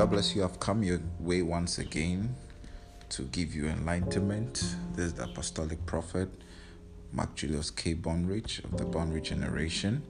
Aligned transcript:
God 0.00 0.12
bless 0.12 0.34
you. 0.34 0.42
I've 0.42 0.58
come 0.58 0.82
your 0.82 0.98
way 1.18 1.42
once 1.42 1.78
again 1.78 2.34
to 3.10 3.24
give 3.24 3.54
you 3.54 3.66
enlightenment. 3.66 4.76
This 4.94 5.08
is 5.08 5.12
the 5.12 5.24
apostolic 5.24 5.84
prophet, 5.84 6.30
Mark 7.12 7.34
Julius 7.34 7.70
K. 7.70 7.94
Bonrich 7.94 8.64
of 8.64 8.78
the 8.78 8.84
Bonrich 8.84 9.24
generation. 9.24 10.02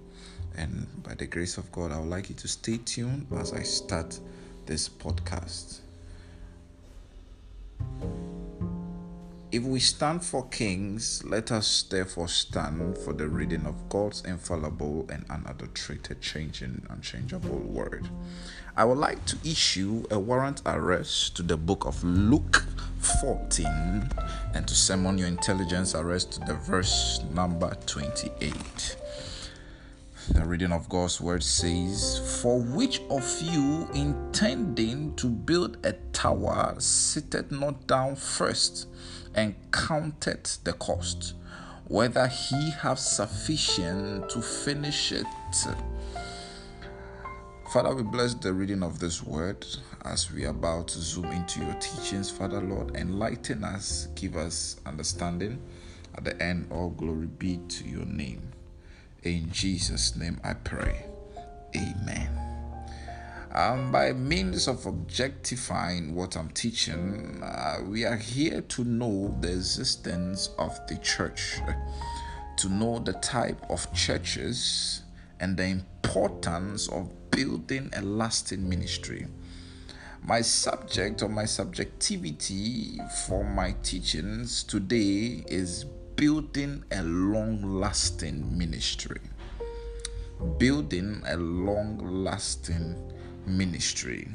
And 0.57 0.87
by 1.03 1.15
the 1.15 1.27
grace 1.27 1.59
of 1.59 1.73
God, 1.73 1.91
I 1.91 1.99
would 1.99 2.09
like 2.09 2.29
you 2.29 2.37
to 2.37 2.47
stay 2.47 2.77
tuned 2.77 3.27
as 3.37 3.53
I 3.53 3.65
start 3.65 4.17
this 4.65 4.89
podcast. 4.89 5.81
If 9.53 9.65
we 9.65 9.81
stand 9.81 10.25
for 10.25 10.47
kings, 10.47 11.25
let 11.25 11.51
us 11.51 11.83
therefore 11.83 12.29
stand 12.29 12.97
for 12.99 13.13
the 13.13 13.27
reading 13.27 13.67
of 13.67 13.89
God's 13.89 14.23
infallible 14.23 15.09
and 15.11 15.25
unadulterated, 15.29 16.21
changing, 16.21 16.87
unchangeable 16.89 17.59
word. 17.59 18.09
I 18.77 18.85
would 18.85 18.99
like 18.99 19.25
to 19.27 19.37
issue 19.45 20.05
a 20.09 20.21
warrant 20.21 20.63
arrest 20.67 21.35
to 21.35 21.43
the 21.43 21.57
book 21.57 21.85
of 21.85 22.05
Luke 22.05 22.65
14 23.23 23.67
and 24.55 24.69
to 24.69 24.75
summon 24.75 25.19
your 25.19 25.27
intelligence 25.27 25.97
arrest 25.97 26.31
to 26.35 26.41
the 26.47 26.55
verse 26.55 27.21
number 27.35 27.77
28. 27.87 28.97
The 30.33 30.45
reading 30.45 30.71
of 30.71 30.89
God's 30.89 31.21
word 31.21 31.43
says, 31.43 32.41
For 32.41 32.61
which 32.61 33.01
of 33.11 33.43
you 33.43 33.89
intending 33.95 35.17
to 35.17 35.27
build 35.27 35.79
a 35.85 35.95
tower 36.13 36.77
sitteth 36.79 37.51
not 37.51 37.89
down 37.89 38.15
first 38.15 38.87
and 39.35 39.55
counted 39.73 40.45
the 40.65 40.73
cost, 40.75 41.35
whether 41.87 42.27
he 42.27 42.71
have 42.71 42.99
sufficient 42.99 44.29
to 44.31 44.41
finish 44.41 45.13
it. 45.13 45.27
Father, 47.73 47.95
we 47.95 48.03
bless 48.03 48.35
the 48.35 48.53
reading 48.53 48.83
of 48.83 48.99
this 48.99 49.23
word 49.23 49.65
as 50.05 50.33
we 50.33 50.45
are 50.45 50.51
about 50.51 50.89
to 50.89 50.99
zoom 50.99 51.27
into 51.27 51.61
your 51.61 51.75
teachings. 51.75 52.29
Father, 52.29 52.61
Lord, 52.61 52.97
enlighten 52.97 53.63
us, 53.63 54.09
give 54.17 54.37
us 54.37 54.81
understanding. 54.87 55.63
At 56.17 56.25
the 56.25 56.43
end, 56.43 56.67
all 56.71 56.91
glory 56.91 57.27
be 57.27 57.61
to 57.69 57.85
your 57.85 58.07
name. 58.07 58.43
In 59.23 59.53
Jesus' 59.53 60.17
name 60.17 60.41
I 60.43 60.55
pray. 60.55 61.05
Amen. 61.77 62.50
Um, 63.53 63.91
by 63.91 64.13
means 64.13 64.69
of 64.69 64.87
objectifying 64.87 66.15
what 66.15 66.37
I'm 66.37 66.51
teaching, 66.51 67.43
uh, 67.43 67.79
we 67.85 68.05
are 68.05 68.17
here 68.17 68.61
to 68.61 68.85
know 68.85 69.37
the 69.41 69.49
existence 69.49 70.51
of 70.57 70.79
the 70.87 70.97
church, 70.99 71.59
to 72.59 72.69
know 72.69 73.01
the 73.01 73.15
type 73.15 73.61
of 73.69 73.93
churches, 73.93 75.03
and 75.41 75.57
the 75.57 75.65
importance 75.65 76.89
of 76.91 77.11
building 77.33 77.91
a 77.97 78.03
lasting 78.03 78.69
ministry. 78.69 79.27
My 80.23 80.43
subject 80.43 81.21
or 81.23 81.29
my 81.29 81.47
subjectivity 81.47 83.01
for 83.27 83.43
my 83.43 83.75
teachings 83.83 84.63
today 84.63 85.43
is 85.49 85.87
building 86.15 86.85
a 86.93 87.03
long 87.03 87.81
lasting 87.81 88.57
ministry. 88.57 89.21
Building 90.59 91.23
a 91.27 91.37
long 91.37 91.99
lasting 91.99 93.11
ministry. 93.47 94.29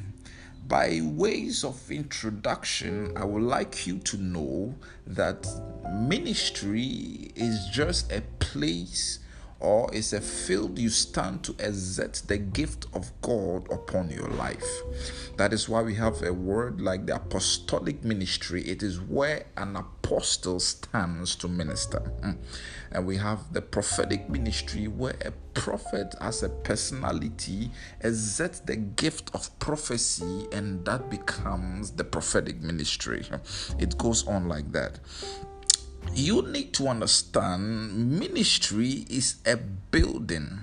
By 0.67 1.01
ways 1.03 1.63
of 1.63 1.91
introduction, 1.91 3.15
I 3.15 3.23
would 3.23 3.43
like 3.43 3.85
you 3.85 3.99
to 3.99 4.17
know 4.17 4.75
that 5.05 5.47
ministry 5.93 7.31
is 7.35 7.67
just 7.71 8.11
a 8.11 8.21
place 8.39 9.19
or 9.65 9.91
is 9.95 10.13
a 10.13 10.21
field 10.21 10.77
you 10.77 10.89
stand 10.89 11.41
to 11.43 11.55
exert 11.57 12.21
the 12.27 12.37
gift 12.37 12.85
of 12.93 13.11
God 13.23 13.67
upon 13.71 14.11
your 14.11 14.27
life. 14.27 14.63
That 15.37 15.53
is 15.53 15.67
why 15.67 15.81
we 15.81 15.95
have 15.95 16.21
a 16.21 16.31
word 16.31 16.79
like 16.79 17.07
the 17.07 17.15
apostolic 17.15 18.03
ministry. 18.03 18.61
It 18.61 18.83
is 18.83 19.01
where 19.01 19.47
an 19.57 19.75
apostle 19.75 20.59
stands 20.59 21.35
to 21.37 21.47
minister. 21.47 21.99
Mm. 22.21 22.37
And 22.91 23.07
we 23.07 23.17
have 23.17 23.53
the 23.53 23.61
prophetic 23.61 24.29
ministry 24.29 24.87
where 24.87 25.17
a 25.25 25.31
prophet 25.55 26.13
as 26.21 26.43
a 26.43 26.49
personality 26.49 27.71
exerts 28.01 28.59
the 28.59 28.75
gift 28.75 29.31
of 29.33 29.57
prophecy 29.57 30.45
and 30.51 30.85
that 30.85 31.09
becomes 31.09 31.89
the 31.91 32.03
prophetic 32.03 32.61
ministry. 32.61 33.25
It 33.79 33.97
goes 33.97 34.27
on 34.27 34.47
like 34.47 34.71
that 34.73 34.99
you 36.13 36.41
need 36.43 36.73
to 36.73 36.87
understand 36.87 38.19
ministry 38.19 39.05
is 39.09 39.35
a 39.45 39.57
building. 39.57 40.61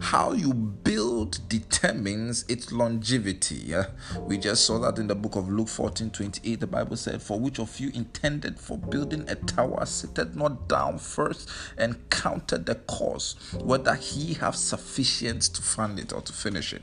How 0.00 0.32
you 0.32 0.52
build 0.54 1.48
determines 1.48 2.44
its 2.48 2.72
longevity. 2.72 3.56
Yeah? 3.56 3.86
We 4.20 4.38
just 4.38 4.64
saw 4.64 4.78
that 4.80 4.98
in 4.98 5.06
the 5.06 5.14
book 5.14 5.36
of 5.36 5.48
Luke 5.48 5.68
14 5.68 6.10
28. 6.10 6.60
The 6.60 6.66
Bible 6.66 6.96
said, 6.96 7.22
For 7.22 7.38
which 7.38 7.58
of 7.58 7.78
you 7.78 7.90
intended 7.94 8.58
for 8.58 8.76
building 8.78 9.24
a 9.28 9.36
tower, 9.36 9.84
sitteth 9.86 10.34
not 10.34 10.68
down 10.68 10.98
first 10.98 11.48
and 11.76 12.08
counted 12.10 12.66
the 12.66 12.74
cost, 12.74 13.38
whether 13.62 13.94
he 13.94 14.34
have 14.34 14.56
sufficient 14.56 15.42
to 15.42 15.62
fund 15.62 15.98
it 15.98 16.12
or 16.12 16.20
to 16.22 16.32
finish 16.32 16.72
it. 16.72 16.82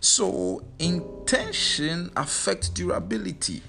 So, 0.00 0.64
intention 0.78 2.10
affects 2.16 2.68
durability 2.68 3.62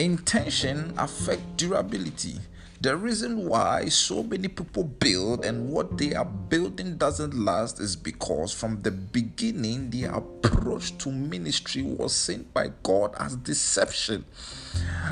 intention 0.00 0.94
affect 0.98 1.56
durability 1.56 2.36
the 2.82 2.96
reason 2.96 3.46
why 3.46 3.84
so 3.90 4.22
many 4.22 4.48
people 4.48 4.84
build 4.84 5.44
and 5.44 5.68
what 5.68 5.98
they 5.98 6.14
are 6.14 6.24
building 6.24 6.96
doesn't 6.96 7.34
last 7.34 7.78
is 7.78 7.94
because 7.94 8.54
from 8.54 8.80
the 8.80 8.90
beginning 8.90 9.90
the 9.90 10.04
approach 10.04 10.96
to 10.96 11.10
ministry 11.10 11.82
was 11.82 12.16
seen 12.16 12.46
by 12.54 12.70
god 12.82 13.14
as 13.18 13.36
deception 13.36 14.24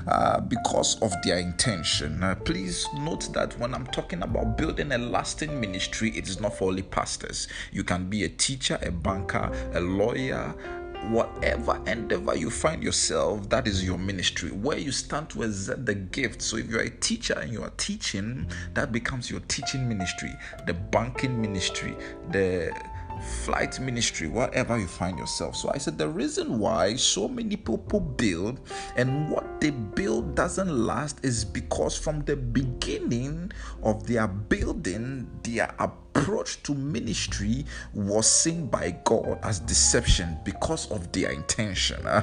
uh, 0.06 0.40
because 0.40 1.00
of 1.02 1.12
their 1.24 1.38
intention. 1.38 2.22
Uh, 2.22 2.34
please 2.34 2.86
note 2.94 3.32
that 3.34 3.58
when 3.58 3.74
I'm 3.74 3.86
talking 3.88 4.22
about 4.22 4.56
building 4.56 4.92
a 4.92 4.98
lasting 4.98 5.60
ministry, 5.60 6.16
it 6.16 6.28
is 6.28 6.40
not 6.40 6.56
for 6.56 6.68
only 6.68 6.82
pastors. 6.82 7.48
You 7.72 7.84
can 7.84 8.08
be 8.08 8.24
a 8.24 8.28
teacher, 8.28 8.78
a 8.82 8.90
banker, 8.90 9.50
a 9.74 9.80
lawyer, 9.80 10.54
whatever 11.08 11.80
endeavor 11.86 12.36
you 12.36 12.50
find 12.50 12.82
yourself, 12.82 13.48
that 13.48 13.66
is 13.66 13.84
your 13.84 13.98
ministry, 13.98 14.50
where 14.50 14.78
you 14.78 14.92
stand 14.92 15.30
to 15.30 15.42
exert 15.42 15.86
the 15.86 15.94
gift. 15.94 16.42
So, 16.42 16.56
if 16.56 16.68
you're 16.68 16.82
a 16.82 16.90
teacher 16.90 17.34
and 17.34 17.52
you 17.52 17.62
are 17.62 17.72
teaching, 17.76 18.46
that 18.74 18.92
becomes 18.92 19.30
your 19.30 19.40
teaching 19.48 19.88
ministry, 19.88 20.32
the 20.66 20.74
banking 20.74 21.40
ministry, 21.40 21.96
the 22.30 22.72
flight 23.22 23.80
ministry, 23.80 24.28
whatever 24.28 24.78
you 24.78 24.86
find 24.86 25.18
yourself. 25.18 25.56
So 25.56 25.70
I 25.74 25.78
said 25.78 25.98
the 25.98 26.08
reason 26.08 26.58
why 26.58 26.96
so 26.96 27.28
many 27.28 27.56
people 27.56 28.00
build 28.00 28.60
and 28.96 29.30
what 29.30 29.60
they 29.60 29.70
build 29.70 30.34
doesn't 30.34 30.68
last 30.68 31.24
is 31.24 31.44
because 31.44 31.96
from 31.96 32.22
the 32.24 32.36
beginning 32.36 33.52
of 33.82 34.06
their 34.06 34.28
building, 34.28 35.28
their 35.42 35.74
approach 35.78 36.62
to 36.64 36.74
ministry 36.74 37.64
was 37.94 38.30
seen 38.30 38.66
by 38.66 38.96
God 39.04 39.38
as 39.42 39.60
deception 39.60 40.36
because 40.44 40.90
of 40.90 41.10
their 41.12 41.30
intention. 41.30 42.04
Uh, 42.06 42.22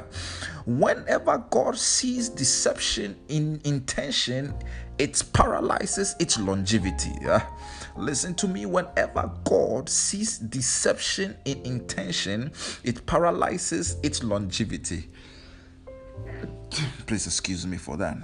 whenever 0.65 1.37
God 1.49 1.77
sees 1.77 2.29
deception 2.29 3.15
in 3.29 3.61
intention, 3.63 4.53
it 4.97 5.21
paralyzes 5.33 6.15
its 6.19 6.39
longevity. 6.39 7.13
Listen 7.97 8.35
to 8.35 8.47
me, 8.47 8.65
whenever 8.65 9.31
God 9.45 9.87
sees 9.87 10.37
deception 10.37 11.37
in 11.45 11.61
intention, 11.65 12.51
it 12.83 13.05
paralyzes 13.05 13.97
its 14.03 14.23
longevity. 14.23 15.09
Please 17.07 17.25
excuse 17.25 17.65
me 17.65 17.77
for 17.77 17.95
that. 17.97 18.17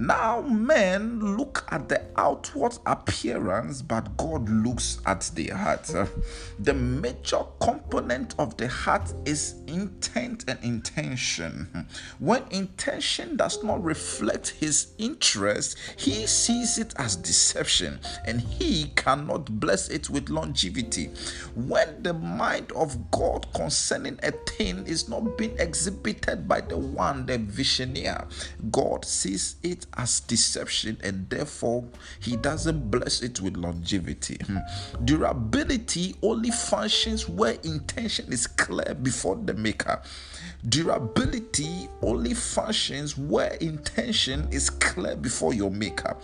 Now, 0.00 0.40
men 0.40 1.36
look 1.36 1.66
at 1.68 1.90
the 1.90 2.00
outward 2.16 2.78
appearance, 2.86 3.82
but 3.82 4.16
God 4.16 4.48
looks 4.48 4.98
at 5.04 5.30
the 5.34 5.48
heart. 5.48 5.90
The 6.58 6.72
major 6.74 7.42
component 7.60 8.34
of 8.38 8.56
the 8.56 8.68
heart 8.68 9.12
is 9.26 9.56
intent 9.66 10.44
and 10.48 10.58
intention. 10.62 11.86
When 12.18 12.44
intention 12.50 13.36
does 13.36 13.62
not 13.62 13.84
reflect 13.84 14.48
his 14.60 14.88
interest, 14.96 15.76
he 15.96 16.26
sees 16.26 16.78
it 16.78 16.94
as 16.96 17.16
deception 17.16 18.00
and 18.26 18.40
he 18.40 18.92
cannot 18.96 19.60
bless 19.60 19.88
it 19.88 20.08
with 20.08 20.30
longevity. 20.30 21.10
When 21.54 22.02
the 22.02 22.14
mind 22.14 22.72
of 22.72 23.10
God 23.10 23.46
concerning 23.54 24.18
a 24.22 24.32
thing 24.32 24.86
is 24.86 25.10
not 25.10 25.36
being 25.36 25.58
exhibited 25.58 26.48
by 26.48 26.62
the 26.62 26.78
one, 26.78 27.26
the 27.26 27.38
visionaire, 27.38 28.26
God 28.70 29.04
sees 29.04 29.56
it 29.62 29.86
as 29.96 30.20
deception 30.20 30.96
and 31.02 31.28
therefore 31.30 31.84
he 32.20 32.36
doesn't 32.36 32.90
bless 32.90 33.22
it 33.22 33.40
with 33.40 33.56
longevity. 33.56 34.38
Hmm. 34.46 34.58
Durability 35.04 36.14
only 36.22 36.50
functions 36.50 37.28
where 37.28 37.56
intention 37.64 38.32
is 38.32 38.46
clear 38.46 38.94
before 38.94 39.36
the 39.36 39.54
maker. 39.54 40.00
Durability 40.68 41.88
only 42.02 42.34
functions 42.34 43.16
where 43.16 43.54
intention 43.54 44.46
is 44.50 44.68
clear 44.68 45.16
before 45.16 45.54
your 45.54 45.70
maker. 45.70 46.16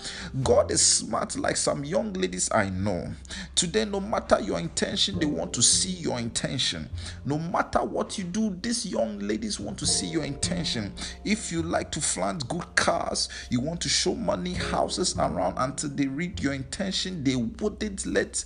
God 0.42 0.70
is 0.70 0.84
smart, 0.84 1.36
like 1.38 1.56
some 1.56 1.84
young 1.84 2.12
ladies 2.12 2.50
I 2.52 2.68
know. 2.68 3.12
Today, 3.54 3.86
no 3.86 4.00
matter 4.00 4.38
your 4.40 4.58
intention, 4.58 5.18
they 5.18 5.26
want 5.26 5.54
to 5.54 5.62
see 5.62 5.90
your 5.90 6.18
intention. 6.18 6.88
No 7.24 7.38
matter 7.38 7.78
what 7.78 8.18
you 8.18 8.24
do, 8.24 8.56
these 8.60 8.84
young 8.84 9.18
ladies 9.20 9.58
want 9.58 9.78
to 9.78 9.86
see 9.86 10.06
your 10.06 10.24
intention. 10.24 10.92
If 11.24 11.50
you 11.50 11.62
like 11.62 11.90
to 11.92 12.00
flaunt 12.00 12.46
good 12.48 12.66
cars, 12.76 13.30
you 13.50 13.60
want 13.60 13.80
to 13.82 13.88
show 13.88 14.14
money, 14.14 14.52
houses 14.52 15.16
around 15.18 15.54
until 15.56 15.90
they 15.90 16.06
read 16.06 16.40
your 16.40 16.52
intention, 16.52 17.24
they 17.24 17.36
wouldn't 17.36 18.04
let 18.04 18.44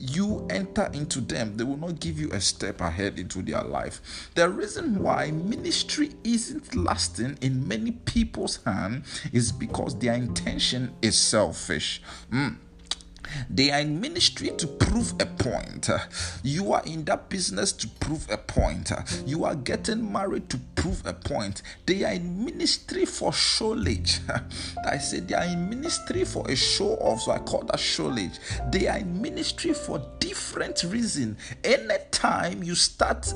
you 0.00 0.46
enter 0.48 0.90
into 0.94 1.20
them, 1.20 1.56
they 1.56 1.64
will 1.64 1.76
not 1.76 2.00
give 2.00 2.18
you 2.18 2.30
a 2.32 2.40
step 2.40 2.80
ahead 2.80 3.18
into 3.18 3.42
their 3.42 3.62
life. 3.62 4.30
The 4.34 4.48
reason 4.48 5.02
why 5.02 5.30
ministry 5.30 6.12
isn't 6.24 6.74
lasting 6.74 7.36
in 7.42 7.68
many 7.68 7.92
people's 7.92 8.64
hand 8.64 9.04
is 9.32 9.52
because 9.52 9.98
their 9.98 10.14
intention 10.14 10.94
is 11.02 11.18
selfish. 11.18 12.02
Mm. 12.32 12.56
They 13.48 13.70
are 13.70 13.80
in 13.80 14.00
ministry 14.00 14.50
to 14.56 14.66
prove 14.66 15.12
a 15.20 15.26
point. 15.26 15.88
You 16.42 16.72
are 16.72 16.82
in 16.84 17.04
that 17.04 17.28
business 17.28 17.72
to 17.72 17.88
prove 17.88 18.26
a 18.30 18.36
point. 18.36 18.92
You 19.26 19.44
are 19.44 19.54
getting 19.54 20.10
married 20.12 20.48
to 20.50 20.58
prove 20.74 21.02
a 21.06 21.12
point. 21.12 21.62
They 21.86 22.04
are 22.04 22.12
in 22.12 22.44
ministry 22.44 23.04
for 23.04 23.30
showage. 23.32 24.20
I 24.86 24.98
said 24.98 25.28
they 25.28 25.34
are 25.34 25.44
in 25.44 25.68
ministry 25.68 26.24
for 26.24 26.48
a 26.50 26.56
show 26.56 26.94
off, 26.96 27.22
so 27.22 27.32
I 27.32 27.38
call 27.38 27.62
that 27.64 27.76
showage. 27.76 28.38
They 28.70 28.88
are 28.88 28.98
in 28.98 29.20
ministry 29.20 29.72
for 29.72 30.04
different 30.18 30.82
reason. 30.84 31.36
Anytime 31.64 32.62
you 32.62 32.74
start 32.74 33.32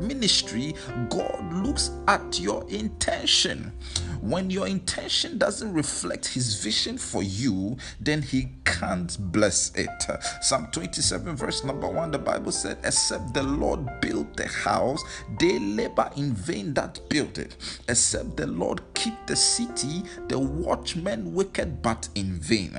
ministry, 0.00 0.74
God 1.10 1.52
looks 1.52 1.90
at 2.08 2.38
your 2.38 2.68
intention. 2.68 3.72
When 4.24 4.48
your 4.48 4.66
intention 4.66 5.36
doesn't 5.36 5.74
reflect 5.74 6.28
his 6.28 6.62
vision 6.62 6.96
for 6.96 7.22
you, 7.22 7.76
then 8.00 8.22
he 8.22 8.52
can't 8.64 9.14
bless 9.30 9.70
it. 9.74 9.90
Psalm 10.40 10.68
27, 10.72 11.36
verse 11.36 11.62
number 11.62 11.86
1, 11.86 12.10
the 12.10 12.18
Bible 12.18 12.50
said, 12.50 12.78
Except 12.84 13.34
the 13.34 13.42
Lord 13.42 14.00
build 14.00 14.34
the 14.34 14.46
house, 14.46 15.02
they 15.38 15.58
labor 15.58 16.10
in 16.16 16.32
vain 16.32 16.72
that 16.72 17.06
build 17.10 17.36
it. 17.36 17.56
Except 17.86 18.38
the 18.38 18.46
Lord 18.46 18.80
keep 18.94 19.12
the 19.26 19.36
city, 19.36 20.02
the 20.28 20.38
watchmen 20.38 21.34
wicked 21.34 21.82
but 21.82 22.08
in 22.14 22.32
vain. 22.32 22.74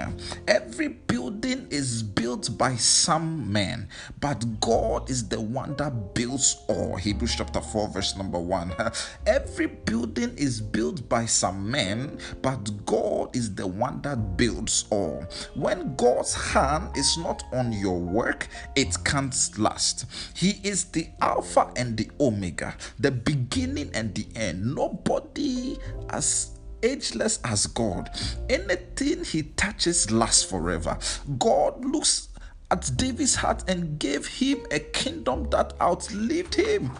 Every 0.47 0.87
building 0.87 1.67
is 1.69 2.01
built 2.01 2.57
by 2.57 2.75
some 2.75 3.51
man, 3.51 3.87
but 4.19 4.59
God 4.59 5.11
is 5.11 5.27
the 5.29 5.39
one 5.39 5.75
that 5.75 6.15
builds 6.15 6.57
all. 6.67 6.95
Hebrews 6.95 7.35
chapter 7.35 7.61
4, 7.61 7.89
verse 7.89 8.17
number 8.17 8.39
1. 8.39 8.73
Every 9.27 9.67
building 9.67 10.35
is 10.37 10.59
built 10.59 11.07
by 11.07 11.27
some 11.35 11.69
men, 11.69 12.17
but 12.41 12.85
God 12.85 13.35
is 13.35 13.53
the 13.53 13.67
one 13.67 14.01
that 14.01 14.37
builds 14.37 14.85
all. 14.89 15.25
When 15.53 15.95
God's 15.95 16.33
hand 16.33 16.95
is 16.95 17.17
not 17.17 17.43
on 17.53 17.71
your 17.71 17.99
work, 17.99 18.47
it 18.75 18.95
can't 19.03 19.35
last. 19.57 20.05
He 20.35 20.61
is 20.63 20.85
the 20.85 21.07
Alpha 21.21 21.71
and 21.75 21.97
the 21.97 22.09
Omega, 22.19 22.75
the 22.99 23.11
beginning 23.11 23.91
and 23.93 24.13
the 24.15 24.27
end. 24.35 24.75
Nobody 24.75 25.77
as 26.09 26.51
ageless 26.83 27.39
as 27.43 27.67
God. 27.67 28.09
Anything 28.49 29.23
he 29.23 29.43
touches 29.43 30.11
lasts 30.11 30.43
forever. 30.43 30.97
God 31.39 31.83
looks 31.83 32.29
at 32.71 32.89
David's 32.95 33.35
heart 33.35 33.63
and 33.67 33.99
gave 33.99 34.25
him 34.27 34.65
a 34.71 34.79
kingdom 34.79 35.49
that 35.51 35.73
outlived 35.81 36.55
him. 36.55 36.91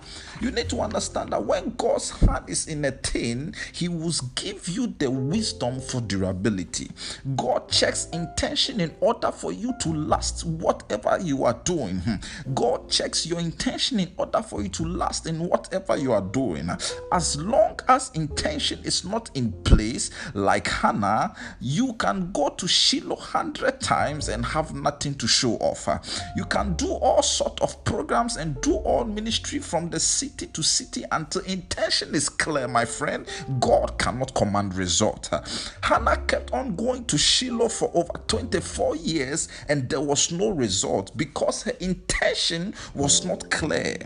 You 0.41 0.51
need 0.51 0.69
to 0.69 0.81
understand 0.81 1.31
that 1.31 1.44
when 1.45 1.71
God's 1.77 2.09
hand 2.09 2.45
is 2.50 2.67
in 2.67 2.83
a 2.85 2.91
thing, 2.91 3.56
He 3.71 3.88
will 3.88 4.13
give 4.35 4.67
you 4.67 4.94
the 4.97 5.09
wisdom 5.09 5.79
for 5.79 6.01
durability. 6.01 6.91
God 7.35 7.69
checks 7.69 8.07
intention 8.12 8.81
in 8.81 8.94
order 9.00 9.31
for 9.31 9.51
you 9.51 9.73
to 9.81 9.94
last 9.94 10.45
whatever 10.45 11.17
you 11.21 11.45
are 11.45 11.59
doing. 11.63 12.01
God 12.53 12.89
checks 12.89 13.25
your 13.25 13.39
intention 13.39 14.00
in 14.00 14.12
order 14.17 14.41
for 14.41 14.62
you 14.62 14.69
to 14.69 14.83
last 14.83 15.25
in 15.25 15.39
whatever 15.39 15.97
you 15.97 16.12
are 16.12 16.21
doing. 16.21 16.69
As 17.12 17.38
long 17.38 17.79
as 17.88 18.12
intention 18.13 18.79
is 18.83 19.06
not 19.06 19.31
in 19.35 19.51
place, 19.63 20.12
like 20.33 20.67
Hannah, 20.67 21.35
you 21.62 21.94
can 21.94 22.31
go 22.33 22.50
to 22.50 22.67
Shiloh 22.67 23.15
hundred 23.15 23.79
times 23.79 24.27
and 24.27 24.45
have 24.45 24.75
nothing 24.75 25.15
to 25.15 25.27
show 25.27 25.57
off. 25.65 25.88
You 26.35 26.45
can 26.45 26.73
do 26.73 26.91
all 26.91 27.21
sort 27.21 27.62
of 27.62 27.83
programs 27.83 28.38
and 28.38 28.59
do 28.62 28.75
all 28.75 29.03
ministry 29.03 29.59
from 29.59 29.89
the 29.89 30.00
city 30.00 30.47
to 30.47 30.63
city 30.63 31.03
until 31.12 31.41
intention 31.44 32.13
is 32.15 32.29
clear, 32.29 32.67
my 32.67 32.85
friend. 32.85 33.27
God 33.59 33.97
cannot 33.97 34.33
command 34.35 34.75
result. 34.75 35.29
Hannah 35.81 36.17
kept 36.27 36.53
on 36.53 36.75
going 36.75 37.06
to 37.06 37.17
Shiloh 37.17 37.69
for 37.69 37.91
over 37.94 38.13
24 38.27 38.95
years 38.97 39.47
and 39.69 39.89
there 39.89 40.01
was 40.01 40.31
no 40.31 40.50
result 40.50 41.15
because 41.17 41.63
her 41.63 41.73
intention 41.79 42.73
was 42.94 43.25
not 43.25 43.50
clear. 43.50 43.97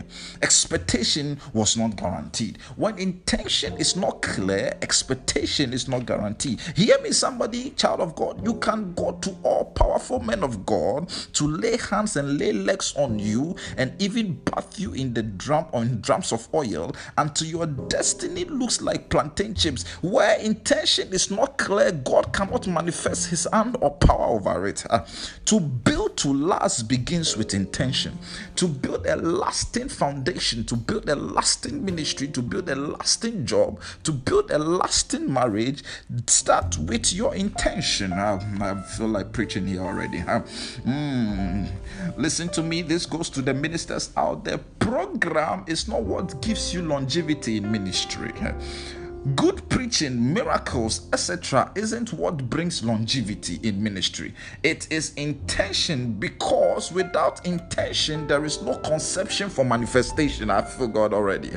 Expectation 0.42 1.38
was 1.52 1.76
not 1.76 1.96
guaranteed. 1.96 2.58
When 2.76 2.98
intention 2.98 3.76
is 3.76 3.96
not 3.96 4.22
clear, 4.22 4.74
expectation 4.82 5.72
is 5.72 5.88
not 5.88 6.06
guaranteed. 6.06 6.60
Hear 6.76 7.00
me, 7.02 7.12
somebody, 7.12 7.70
child 7.70 8.00
of 8.00 8.14
God. 8.14 8.44
You 8.44 8.54
can 8.54 8.94
go 8.94 9.12
to 9.12 9.36
all 9.42 9.64
powerful 9.64 10.20
men 10.20 10.42
of 10.42 10.64
God 10.66 11.08
to 11.34 11.39
lay 11.46 11.76
hands 11.76 12.16
and 12.16 12.38
lay 12.38 12.52
legs 12.52 12.94
on 12.96 13.18
you 13.18 13.56
and 13.76 13.92
even 14.00 14.34
bath 14.44 14.78
you 14.78 14.92
in 14.92 15.14
the 15.14 15.22
drum 15.22 15.66
on 15.72 16.00
drums 16.00 16.32
of 16.32 16.48
oil 16.54 16.94
until 17.18 17.46
your 17.46 17.66
destiny 17.66 18.44
looks 18.44 18.80
like 18.80 19.08
plantain 19.08 19.54
chips. 19.54 19.86
Where 20.02 20.38
intention 20.38 21.12
is 21.12 21.30
not 21.30 21.58
clear, 21.58 21.92
God 21.92 22.32
cannot 22.32 22.66
manifest 22.66 23.30
his 23.30 23.46
hand 23.52 23.76
or 23.80 23.90
power 23.92 24.26
over 24.26 24.66
it. 24.66 24.84
Uh, 24.88 25.04
to 25.46 25.60
build 25.60 26.16
to 26.18 26.32
last 26.32 26.88
begins 26.88 27.36
with 27.36 27.54
intention. 27.54 28.18
To 28.56 28.68
build 28.68 29.06
a 29.06 29.16
lasting 29.16 29.88
foundation, 29.88 30.64
to 30.66 30.76
build 30.76 31.08
a 31.08 31.16
lasting 31.16 31.84
ministry, 31.84 32.28
to 32.28 32.42
build 32.42 32.68
a 32.68 32.74
lasting 32.76 33.46
job, 33.46 33.80
to 34.04 34.12
build 34.12 34.50
a 34.50 34.58
lasting 34.58 35.32
marriage, 35.32 35.82
start 36.26 36.76
with 36.78 37.12
your 37.12 37.34
intention. 37.34 38.12
Uh, 38.12 38.38
I 38.60 38.80
feel 38.96 39.08
like 39.08 39.32
preaching 39.32 39.66
here 39.66 39.80
already. 39.80 40.18
Mm. 40.18 41.29
Listen 42.16 42.48
to 42.50 42.62
me, 42.62 42.82
this 42.82 43.06
goes 43.06 43.30
to 43.30 43.42
the 43.42 43.54
ministers 43.54 44.10
out 44.16 44.44
there. 44.44 44.58
Program 44.78 45.64
is 45.66 45.88
not 45.88 46.02
what 46.02 46.42
gives 46.42 46.74
you 46.74 46.82
longevity 46.82 47.56
in 47.58 47.70
ministry. 47.70 48.32
Good 49.36 49.68
preaching, 49.68 50.32
miracles, 50.32 51.06
etc., 51.12 51.70
isn't 51.74 52.14
what 52.14 52.48
brings 52.48 52.82
longevity 52.82 53.60
in 53.62 53.82
ministry. 53.82 54.34
It 54.62 54.90
is 54.90 55.12
intention 55.14 56.14
because 56.14 56.90
without 56.90 57.44
intention, 57.44 58.26
there 58.26 58.42
is 58.46 58.62
no 58.62 58.78
conception 58.78 59.50
for 59.50 59.62
manifestation. 59.62 60.48
I 60.48 60.62
forgot 60.62 61.12
already. 61.12 61.52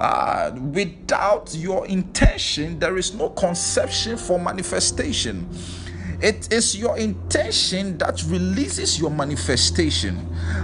Uh, 0.00 0.50
without 0.54 1.54
your 1.54 1.86
intention, 1.86 2.78
there 2.78 2.98
is 2.98 3.14
no 3.14 3.30
conception 3.30 4.18
for 4.18 4.38
manifestation. 4.38 5.48
It 6.22 6.52
is 6.52 6.76
your 6.76 6.96
intention 6.98 7.98
that 7.98 8.22
releases 8.28 9.00
your 9.00 9.10
manifestation. 9.10 10.16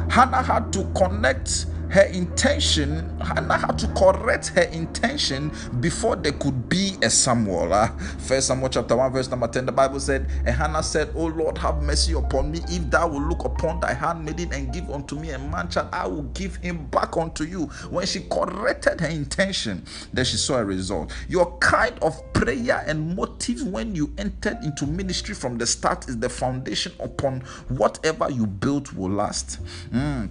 Hannah 0.08 0.40
had 0.42 0.72
to 0.74 0.84
connect 0.94 1.66
her 1.90 2.02
intention, 2.02 3.18
Hannah 3.20 3.56
had 3.56 3.78
to 3.78 3.88
correct 3.88 4.48
her 4.48 4.62
intention 4.62 5.50
before 5.80 6.16
there 6.16 6.32
could 6.32 6.68
be 6.68 6.96
a 7.02 7.10
Samuel. 7.10 7.72
Uh, 7.72 7.88
First 8.18 8.48
Samuel 8.48 8.68
chapter 8.68 8.96
1, 8.96 9.12
verse 9.12 9.30
number 9.30 9.48
10, 9.48 9.66
the 9.66 9.72
Bible 9.72 10.00
said, 10.00 10.28
And 10.44 10.54
Hannah 10.54 10.82
said, 10.82 11.12
Oh 11.14 11.26
Lord, 11.26 11.56
have 11.58 11.82
mercy 11.82 12.12
upon 12.12 12.50
me. 12.50 12.60
If 12.68 12.90
thou 12.90 13.08
will 13.08 13.22
look 13.22 13.44
upon 13.44 13.80
thy 13.80 13.94
handmaiden 13.94 14.52
and 14.52 14.72
give 14.72 14.90
unto 14.90 15.18
me 15.18 15.30
a 15.30 15.38
man 15.38 15.68
child, 15.68 15.88
I 15.92 16.06
will 16.06 16.22
give 16.34 16.56
him 16.56 16.86
back 16.86 17.16
unto 17.16 17.44
you. 17.44 17.66
When 17.90 18.06
she 18.06 18.20
corrected 18.20 19.00
her 19.00 19.08
intention, 19.08 19.84
then 20.12 20.24
she 20.24 20.36
saw 20.36 20.58
a 20.58 20.64
result. 20.64 21.12
Your 21.28 21.56
kind 21.58 21.98
of 22.02 22.20
prayer 22.32 22.84
and 22.86 23.16
motive 23.16 23.62
when 23.66 23.94
you 23.94 24.12
entered 24.18 24.58
into 24.62 24.86
ministry 24.86 25.34
from 25.34 25.58
the 25.58 25.66
start 25.66 26.08
is 26.08 26.18
the 26.18 26.28
foundation 26.28 26.92
upon 27.00 27.40
whatever 27.68 28.30
you 28.30 28.46
build 28.46 28.92
will 28.92 29.10
last. 29.10 29.58
Mm. 29.90 30.28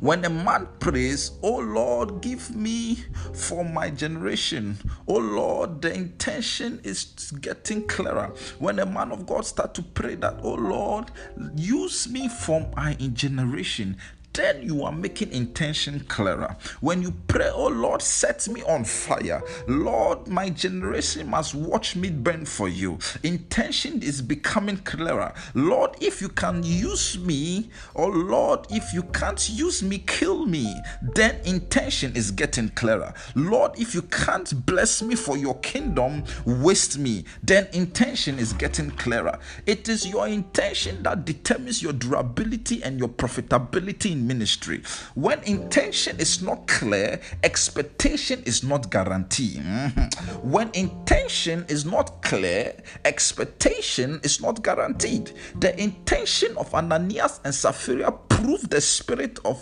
When 0.00 0.24
a 0.24 0.30
man 0.30 0.68
prays, 0.78 1.32
Oh 1.42 1.58
Lord, 1.58 2.20
give 2.20 2.54
me 2.54 3.04
for 3.34 3.64
my 3.64 3.90
generation. 3.90 4.78
Oh 5.06 5.18
Lord, 5.18 5.82
the 5.82 5.92
intention 5.92 6.80
is 6.84 7.32
getting 7.40 7.86
clearer. 7.86 8.32
When 8.58 8.78
a 8.78 8.86
man 8.86 9.12
of 9.12 9.26
God 9.26 9.46
start 9.46 9.74
to 9.74 9.82
pray 9.82 10.14
that, 10.16 10.40
Oh 10.42 10.54
Lord, 10.54 11.10
use 11.54 12.08
me 12.08 12.28
for 12.28 12.70
my 12.76 12.94
generation, 12.94 13.96
then 14.38 14.62
you 14.62 14.84
are 14.84 14.92
making 14.92 15.32
intention 15.32 15.98
clearer. 16.08 16.56
When 16.80 17.02
you 17.02 17.12
pray, 17.26 17.50
Oh 17.52 17.66
Lord, 17.66 18.00
set 18.00 18.46
me 18.48 18.62
on 18.62 18.84
fire. 18.84 19.42
Lord, 19.66 20.28
my 20.28 20.48
generation 20.48 21.28
must 21.28 21.56
watch 21.56 21.96
me 21.96 22.08
burn 22.10 22.44
for 22.44 22.68
you. 22.68 23.00
Intention 23.24 24.00
is 24.00 24.22
becoming 24.22 24.76
clearer. 24.78 25.34
Lord, 25.54 25.96
if 26.00 26.22
you 26.22 26.28
can 26.28 26.62
use 26.62 27.18
me, 27.18 27.70
or 27.94 28.06
oh 28.06 28.16
Lord, 28.16 28.66
if 28.70 28.94
you 28.94 29.02
can't 29.02 29.50
use 29.50 29.82
me, 29.82 29.98
kill 30.06 30.46
me, 30.46 30.72
then 31.02 31.40
intention 31.44 32.14
is 32.14 32.30
getting 32.30 32.68
clearer. 32.70 33.12
Lord, 33.34 33.72
if 33.76 33.92
you 33.92 34.02
can't 34.02 34.64
bless 34.64 35.02
me 35.02 35.16
for 35.16 35.36
your 35.36 35.58
kingdom, 35.58 36.22
waste 36.46 36.96
me, 36.96 37.24
then 37.42 37.66
intention 37.72 38.38
is 38.38 38.52
getting 38.52 38.92
clearer. 38.92 39.36
It 39.66 39.88
is 39.88 40.06
your 40.06 40.28
intention 40.28 41.02
that 41.02 41.24
determines 41.24 41.82
your 41.82 41.92
durability 41.92 42.84
and 42.84 43.00
your 43.00 43.08
profitability 43.08 44.12
in 44.12 44.27
ministry. 44.28 44.82
When 45.14 45.42
intention 45.42 46.20
is 46.20 46.42
not 46.42 46.68
clear, 46.68 47.20
expectation 47.42 48.42
is 48.44 48.62
not 48.62 48.90
guaranteed. 48.90 49.62
Mm-hmm. 49.62 50.50
When 50.50 50.70
intention 50.74 51.64
is 51.68 51.84
not 51.84 52.22
clear, 52.22 52.74
expectation 53.04 54.20
is 54.22 54.40
not 54.40 54.62
guaranteed. 54.62 55.32
The 55.58 55.72
intention 55.80 56.56
of 56.56 56.74
Ananias 56.74 57.40
and 57.44 57.54
Sapphira 57.54 58.12
proved 58.12 58.70
the 58.70 58.80
spirit 58.80 59.38
of 59.44 59.58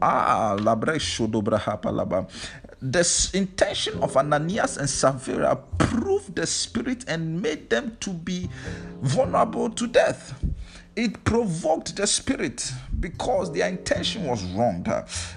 ah 0.00 0.56
labre 0.58 0.98
shodobrahapalaba 1.00 2.28
the 2.80 3.30
intention 3.34 3.98
of 4.02 4.16
Ananias 4.16 4.76
and 4.76 4.88
Sapphira 4.88 5.56
proved 5.78 6.36
the 6.36 6.46
spirit 6.46 7.04
and 7.08 7.42
made 7.42 7.70
them 7.70 7.96
to 8.00 8.10
be 8.10 8.48
vulnerable 9.02 9.68
to 9.70 9.86
death 9.88 10.38
it 10.94 11.24
provoked 11.24 11.96
the 11.96 12.06
spirit 12.06 12.72
because 13.00 13.52
their 13.52 13.68
intention 13.68 14.24
was 14.26 14.42
wrong. 14.52 14.84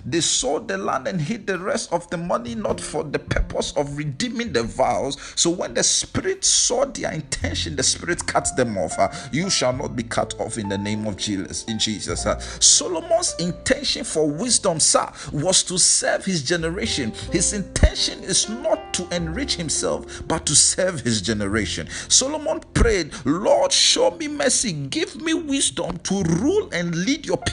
They 0.06 0.22
sold 0.22 0.68
the 0.68 0.78
land 0.78 1.08
and 1.08 1.22
hid 1.22 1.46
the 1.46 1.60
rest 1.60 1.92
of 1.94 2.10
the 2.10 2.18
money 2.18 2.56
not 2.56 2.82
for 2.82 3.04
the 3.04 3.20
purpose 3.20 3.74
of 3.78 3.98
redeeming 3.98 4.52
the 4.54 4.64
vows. 4.64 5.18
So 5.36 5.50
when 5.50 5.74
the 5.74 5.84
spirit 5.84 6.44
saw 6.44 6.86
their 6.86 7.12
intention, 7.12 7.76
the 7.76 7.84
spirit 7.84 8.26
cut 8.26 8.50
them 8.58 8.78
off. 8.78 8.98
You 9.32 9.50
shall 9.50 9.74
not 9.74 9.96
be 9.96 10.04
cut 10.04 10.40
off 10.40 10.58
in 10.58 10.70
the 10.70 10.78
name 10.78 11.06
of 11.06 11.18
Jesus. 11.18 11.66
In 11.66 11.78
Jesus, 11.78 12.26
Solomon's 12.60 13.36
intention 13.40 14.04
for 14.04 14.28
wisdom, 14.30 14.80
sir, 14.80 15.12
was 15.32 15.64
to 15.64 15.78
serve 15.78 16.26
his 16.26 16.44
generation. 16.44 17.12
His 17.32 17.54
intention 17.54 18.24
is 18.24 18.50
not 18.50 18.94
to 18.96 19.08
enrich 19.16 19.56
himself, 19.56 20.24
but 20.28 20.46
to 20.48 20.56
serve 20.56 21.02
his 21.02 21.22
generation. 21.22 21.88
Solomon 22.08 22.62
prayed, 22.74 23.14
Lord, 23.26 23.72
show 23.72 24.12
me 24.12 24.28
mercy, 24.28 24.74
give 24.74 25.22
me 25.22 25.34
wisdom 25.34 25.98
to 26.00 26.24
rule 26.24 26.70
and 26.74 26.96
lead 26.96 27.26
your 27.26 27.38
people. 27.38 27.51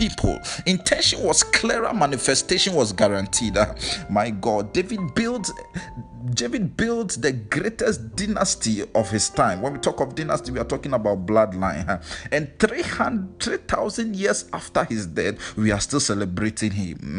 Intention 0.66 1.22
was 1.22 1.42
clearer, 1.42 1.92
manifestation 1.92 2.74
was 2.74 2.92
guaranteed. 2.92 3.56
Ah, 3.56 3.74
my 4.08 4.30
God, 4.30 4.72
David 4.72 5.14
built 5.14 5.50
David 6.34 6.76
built 6.76 7.16
the 7.20 7.32
greatest 7.32 8.14
dynasty 8.16 8.82
of 8.94 9.10
his 9.10 9.30
time. 9.30 9.62
When 9.62 9.72
we 9.72 9.78
talk 9.78 10.00
of 10.00 10.14
dynasty, 10.14 10.50
we 10.52 10.58
are 10.58 10.64
talking 10.64 10.92
about 10.92 11.26
bloodline. 11.26 12.02
And 12.32 12.50
3,000 12.58 14.16
years 14.16 14.44
after 14.52 14.84
his 14.84 15.06
death, 15.06 15.56
we 15.56 15.70
are 15.70 15.80
still 15.80 16.00
celebrating 16.00 16.72
him. 16.72 17.18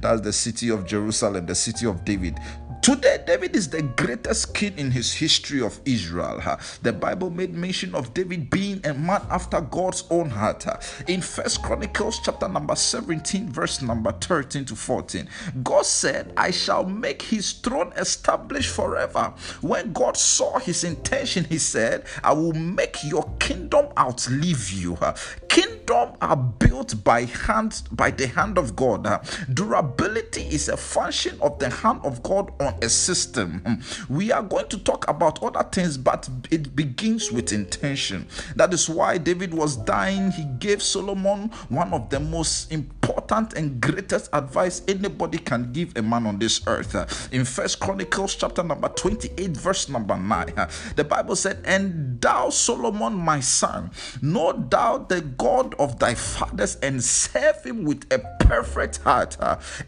That's 0.00 0.20
the 0.20 0.32
city 0.32 0.70
of 0.70 0.86
Jerusalem, 0.86 1.46
the 1.46 1.54
city 1.54 1.86
of 1.86 2.04
David. 2.04 2.38
Today, 2.82 3.22
David 3.24 3.54
is 3.54 3.68
the 3.68 3.82
greatest 3.82 4.54
king 4.54 4.76
in 4.76 4.90
his 4.90 5.12
history 5.12 5.62
of 5.62 5.78
Israel. 5.84 6.42
The 6.82 6.92
Bible 6.92 7.30
made 7.30 7.54
mention 7.54 7.94
of 7.94 8.12
David 8.12 8.50
being 8.50 8.84
a 8.84 8.92
man 8.92 9.22
after 9.30 9.60
God's 9.60 10.02
own 10.10 10.28
heart. 10.28 10.66
In 11.06 11.20
First 11.20 11.62
Chronicles 11.62 12.18
chapter 12.24 12.48
number 12.48 12.74
17, 12.74 13.50
verse 13.50 13.82
number 13.82 14.10
13 14.10 14.64
to 14.64 14.74
14, 14.74 15.28
God 15.62 15.86
said, 15.86 16.32
I 16.36 16.50
shall 16.50 16.84
make 16.84 17.22
his 17.22 17.52
throne 17.52 17.92
established 17.96 18.70
forever. 18.74 19.32
When 19.60 19.92
God 19.92 20.16
saw 20.16 20.58
his 20.58 20.82
intention, 20.82 21.44
he 21.44 21.58
said, 21.58 22.04
I 22.24 22.32
will 22.32 22.52
make 22.52 22.96
your 23.04 23.30
kingdom 23.38 23.92
outlive 23.96 24.72
you. 24.72 24.98
Kingdom 25.48 26.16
are 26.20 26.36
built 26.36 27.04
by 27.04 27.26
hand 27.26 27.82
by 27.92 28.10
the 28.10 28.26
hand 28.26 28.58
of 28.58 28.74
God. 28.74 29.06
Durability 29.54 30.48
is 30.48 30.68
a 30.68 30.76
function 30.76 31.38
of 31.40 31.60
the 31.60 31.70
hand 31.70 32.00
of 32.02 32.24
God 32.24 32.50
on 32.60 32.71
a 32.80 32.88
system. 32.88 33.60
Hmm. 33.64 34.14
We 34.14 34.32
are 34.32 34.42
going 34.42 34.68
to 34.68 34.78
talk 34.78 35.08
about 35.08 35.42
other 35.42 35.62
things, 35.64 35.98
but 35.98 36.28
it 36.50 36.74
begins 36.74 37.30
with 37.30 37.52
intention. 37.52 38.26
That 38.56 38.72
is 38.72 38.88
why 38.88 39.18
David 39.18 39.52
was 39.52 39.76
dying. 39.76 40.30
He 40.30 40.44
gave 40.58 40.82
Solomon 40.82 41.50
one 41.68 41.92
of 41.92 42.10
the 42.10 42.20
most 42.20 42.72
important 42.72 43.54
and 43.54 43.80
greatest 43.80 44.30
advice 44.32 44.82
anybody 44.88 45.38
can 45.38 45.72
give 45.72 45.96
a 45.96 46.02
man 46.02 46.26
on 46.26 46.38
this 46.38 46.60
earth. 46.66 47.32
In 47.32 47.44
First 47.44 47.80
Chronicles 47.80 48.34
chapter 48.34 48.62
number 48.62 48.88
28, 48.88 49.50
verse 49.50 49.88
number 49.88 50.16
9, 50.16 50.54
the 50.96 51.04
Bible 51.04 51.36
said, 51.36 51.62
And 51.64 52.20
thou, 52.20 52.50
Solomon, 52.50 53.14
my 53.14 53.40
son, 53.40 53.90
know 54.20 54.52
thou 54.52 54.98
the 54.98 55.20
God 55.20 55.74
of 55.78 55.98
thy 55.98 56.14
fathers 56.14 56.76
and 56.76 57.02
serve 57.02 57.64
him 57.64 57.84
with 57.84 58.04
a 58.12 58.18
perfect 58.40 58.98
heart 58.98 59.36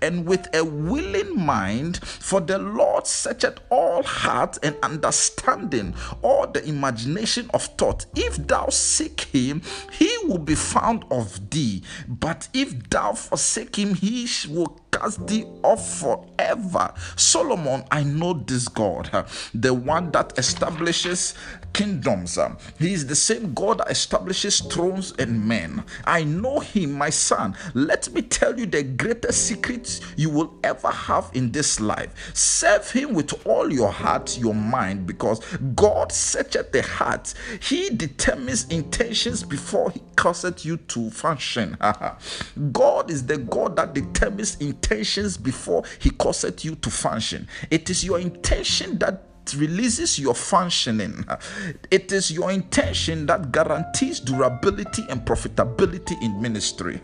and 0.00 0.26
with 0.26 0.46
a 0.54 0.64
willing 0.64 1.38
mind, 1.38 1.98
for 2.04 2.40
the 2.40 2.58
Lord 2.74 3.06
searcheth 3.06 3.60
all 3.70 4.02
heart 4.02 4.58
and 4.62 4.76
understanding, 4.82 5.94
all 6.22 6.46
the 6.46 6.64
imagination 6.68 7.50
of 7.54 7.62
thought. 7.62 8.06
If 8.16 8.36
thou 8.46 8.68
seek 8.68 9.20
him, 9.20 9.62
he 9.92 10.10
will 10.24 10.38
be 10.38 10.54
found 10.54 11.04
of 11.10 11.50
thee. 11.50 11.82
But 12.08 12.48
if 12.52 12.90
thou 12.90 13.12
forsake 13.12 13.76
him, 13.76 13.94
he 13.94 14.28
will 14.48 14.80
cast 14.90 15.26
thee 15.26 15.44
off 15.62 16.00
forever. 16.00 16.92
Solomon, 17.16 17.84
I 17.90 18.02
know 18.02 18.34
this 18.34 18.68
God, 18.68 19.26
the 19.54 19.72
one 19.72 20.10
that 20.12 20.38
establishes 20.38 21.34
kingdoms. 21.74 22.38
He 22.78 22.94
is 22.94 23.06
the 23.06 23.14
same 23.14 23.52
God 23.52 23.78
that 23.78 23.90
establishes 23.90 24.60
thrones 24.60 25.12
and 25.18 25.46
men. 25.46 25.84
I 26.06 26.24
know 26.24 26.60
him, 26.60 26.92
my 26.92 27.10
son. 27.10 27.56
Let 27.74 28.10
me 28.14 28.22
tell 28.22 28.58
you 28.58 28.64
the 28.64 28.82
greatest 28.82 29.46
secret 29.46 30.00
you 30.16 30.30
will 30.30 30.54
ever 30.64 30.88
have 30.88 31.30
in 31.34 31.52
this 31.52 31.80
life. 31.80 32.32
Serve 32.34 32.90
him 32.90 33.12
with 33.12 33.46
all 33.46 33.70
your 33.70 33.90
heart, 33.90 34.38
your 34.38 34.54
mind, 34.54 35.06
because 35.06 35.40
God 35.74 36.12
searcheth 36.12 36.72
the 36.72 36.82
heart. 36.82 37.34
He 37.60 37.90
determines 37.90 38.66
intentions 38.68 39.42
before 39.42 39.90
he 39.90 40.00
causeth 40.16 40.64
you 40.64 40.76
to 40.78 41.10
function. 41.10 41.76
God 42.72 43.10
is 43.10 43.26
the 43.26 43.38
God 43.38 43.76
that 43.76 43.94
determines 43.94 44.56
intentions 44.56 45.36
before 45.36 45.82
he 45.98 46.10
causeth 46.10 46.64
you 46.64 46.76
to 46.76 46.90
function. 46.90 47.48
It 47.70 47.90
is 47.90 48.04
your 48.04 48.20
intention 48.20 48.98
that 48.98 49.33
releases 49.52 50.18
your 50.18 50.34
functioning. 50.34 51.24
It 51.90 52.12
is 52.12 52.30
your 52.30 52.50
intention 52.50 53.26
that 53.26 53.52
guarantees 53.52 54.20
durability 54.20 55.04
and 55.10 55.20
profitability 55.26 56.20
in 56.22 56.40
ministry. 56.40 57.00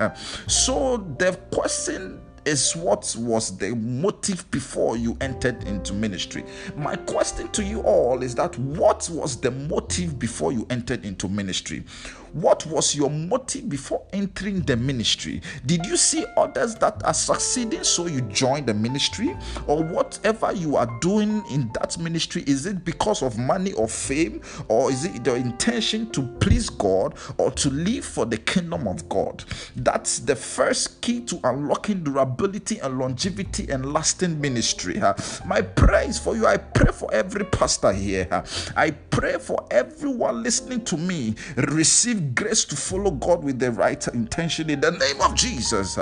So 0.46 0.96
the 1.18 1.38
question 1.52 2.22
is 2.46 2.74
what 2.74 3.14
was 3.18 3.56
the 3.58 3.74
motive 3.76 4.50
before 4.50 4.96
you 4.96 5.16
entered 5.20 5.62
into 5.64 5.92
ministry. 5.92 6.44
My 6.76 6.96
question 6.96 7.48
to 7.48 7.62
you 7.62 7.82
all 7.82 8.22
is 8.22 8.34
that 8.36 8.58
what 8.58 9.08
was 9.12 9.38
the 9.40 9.50
motive 9.50 10.18
before 10.18 10.52
you 10.52 10.66
entered 10.70 11.04
into 11.04 11.28
ministry? 11.28 11.84
What 12.32 12.64
was 12.66 12.94
your 12.94 13.10
motive 13.10 13.68
before 13.68 14.02
entering 14.12 14.60
the 14.62 14.76
ministry? 14.76 15.42
Did 15.66 15.86
you 15.86 15.96
see 15.96 16.24
others 16.36 16.74
that 16.76 17.04
are 17.04 17.14
succeeding 17.14 17.84
so 17.84 18.06
you 18.06 18.20
joined 18.22 18.66
the 18.66 18.74
ministry? 18.74 19.36
Or 19.66 19.82
whatever 19.82 20.52
you 20.52 20.76
are 20.76 20.86
doing 21.00 21.42
in 21.50 21.70
that 21.74 21.98
ministry, 21.98 22.44
is 22.46 22.66
it 22.66 22.84
because 22.84 23.22
of 23.22 23.38
money 23.38 23.72
or 23.72 23.88
fame? 23.88 24.42
Or 24.68 24.90
is 24.90 25.04
it 25.04 25.24
the 25.24 25.34
intention 25.34 26.10
to 26.10 26.22
please 26.40 26.68
God 26.70 27.14
or 27.38 27.50
to 27.52 27.70
live 27.70 28.04
for 28.04 28.26
the 28.26 28.36
kingdom 28.36 28.86
of 28.86 29.08
God? 29.08 29.44
That's 29.76 30.20
the 30.20 30.36
first 30.36 31.00
key 31.00 31.20
to 31.22 31.40
unlocking 31.44 32.04
durability 32.04 32.78
and 32.78 32.98
longevity 32.98 33.68
and 33.70 33.92
lasting 33.92 34.40
ministry. 34.40 35.00
My 35.44 35.62
prayer 35.62 36.08
is 36.08 36.18
for 36.18 36.36
you. 36.36 36.46
I 36.46 36.58
pray 36.58 36.92
for 36.92 37.12
every 37.12 37.44
pastor 37.44 37.92
here. 37.92 38.28
I 38.76 38.90
pray 38.90 39.38
for 39.38 39.66
everyone 39.70 40.42
listening 40.42 40.84
to 40.86 40.96
me. 40.96 41.34
Receive 41.56 42.19
grace 42.20 42.64
to 42.66 42.76
follow 42.76 43.10
God 43.10 43.42
with 43.42 43.58
the 43.58 43.70
right 43.70 44.06
intention 44.08 44.70
in 44.70 44.80
the 44.80 44.90
name 44.92 45.20
of 45.20 45.34
Jesus. 45.34 45.96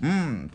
Mm. 0.00 0.50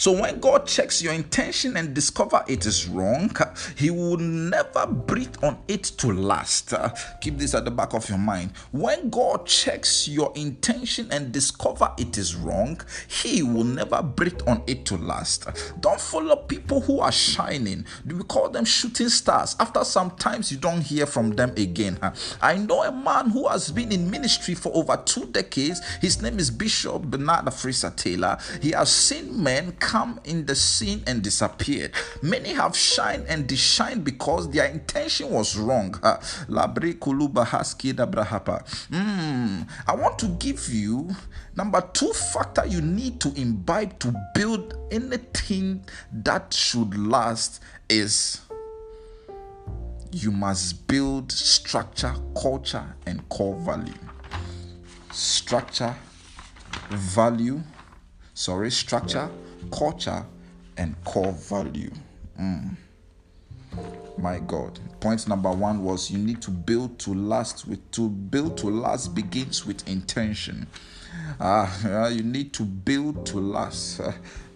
So 0.00 0.12
when 0.12 0.40
God 0.40 0.66
checks 0.66 1.02
your 1.02 1.12
intention 1.12 1.76
and 1.76 1.92
discover 1.92 2.42
it 2.48 2.64
is 2.64 2.88
wrong, 2.88 3.36
He 3.76 3.90
will 3.90 4.16
never 4.16 4.86
breathe 4.86 5.36
on 5.42 5.58
it 5.68 5.84
to 5.98 6.10
last. 6.10 6.72
Keep 7.20 7.36
this 7.36 7.54
at 7.54 7.66
the 7.66 7.70
back 7.70 7.92
of 7.92 8.08
your 8.08 8.16
mind. 8.16 8.52
When 8.72 9.10
God 9.10 9.44
checks 9.44 10.08
your 10.08 10.32
intention 10.36 11.08
and 11.10 11.32
discover 11.32 11.92
it 11.98 12.16
is 12.16 12.34
wrong, 12.34 12.80
He 13.08 13.42
will 13.42 13.64
never 13.64 14.02
breathe 14.02 14.40
on 14.46 14.62
it 14.66 14.86
to 14.86 14.96
last. 14.96 15.46
Don't 15.80 16.00
follow 16.00 16.34
people 16.34 16.80
who 16.80 17.00
are 17.00 17.12
shining. 17.12 17.84
Do 18.06 18.16
we 18.16 18.22
call 18.22 18.48
them 18.48 18.64
shooting 18.64 19.10
stars? 19.10 19.54
After 19.60 19.84
some 19.84 20.12
times, 20.12 20.50
you 20.50 20.56
don't 20.56 20.80
hear 20.80 21.04
from 21.04 21.32
them 21.32 21.50
again. 21.58 21.98
I 22.40 22.56
know 22.56 22.84
a 22.84 22.90
man 22.90 23.28
who 23.28 23.48
has 23.48 23.70
been 23.70 23.92
in 23.92 24.10
ministry 24.10 24.54
for 24.54 24.74
over 24.74 24.98
two 25.04 25.26
decades. 25.26 25.82
His 26.00 26.22
name 26.22 26.38
is 26.38 26.50
Bishop 26.50 27.02
Bernard 27.02 27.44
Frisa 27.48 27.94
Taylor. 27.94 28.38
He 28.62 28.70
has 28.70 28.90
seen 28.90 29.42
men 29.42 29.72
come 29.90 30.20
in 30.22 30.46
the 30.46 30.54
scene 30.54 31.02
and 31.08 31.20
disappeared. 31.20 31.90
Many 32.22 32.50
have 32.50 32.76
shined 32.76 33.26
and 33.26 33.48
deshined 33.48 34.04
because 34.04 34.48
their 34.50 34.66
intention 34.66 35.30
was 35.30 35.56
wrong. 35.56 35.90
Mm, 38.92 39.68
I 39.88 39.94
want 39.96 40.16
to 40.20 40.28
give 40.38 40.68
you 40.68 41.10
number 41.56 41.80
two 41.92 42.12
factor 42.12 42.64
you 42.66 42.80
need 42.80 43.20
to 43.20 43.32
imbibe 43.34 43.98
to 43.98 44.14
build 44.32 44.74
anything 44.92 45.84
that 46.12 46.54
should 46.54 46.96
last 46.96 47.60
is 47.88 48.42
you 50.12 50.30
must 50.30 50.86
build 50.86 51.32
structure, 51.32 52.14
culture, 52.40 52.94
and 53.06 53.28
core 53.28 53.56
value. 53.56 53.92
Structure, 55.10 55.96
value, 56.90 57.60
sorry, 58.40 58.70
structure, 58.70 59.28
culture, 59.70 60.24
and 60.78 60.96
core 61.04 61.32
value. 61.32 61.90
Mm. 62.40 62.74
My 64.16 64.38
God. 64.38 64.78
Point 64.98 65.28
number 65.28 65.50
one 65.52 65.84
was 65.84 66.10
you 66.10 66.16
need 66.18 66.40
to 66.42 66.50
build 66.50 66.98
to 67.00 67.12
last 67.12 67.66
with 67.66 67.90
to 67.92 68.08
build 68.08 68.56
to 68.58 68.68
last 68.68 69.14
begins 69.14 69.66
with 69.66 69.86
intention. 69.86 70.66
Ah, 71.38 72.04
uh, 72.04 72.08
you 72.08 72.22
need 72.22 72.54
to 72.54 72.62
build 72.62 73.26
to 73.26 73.38
last. 73.38 74.00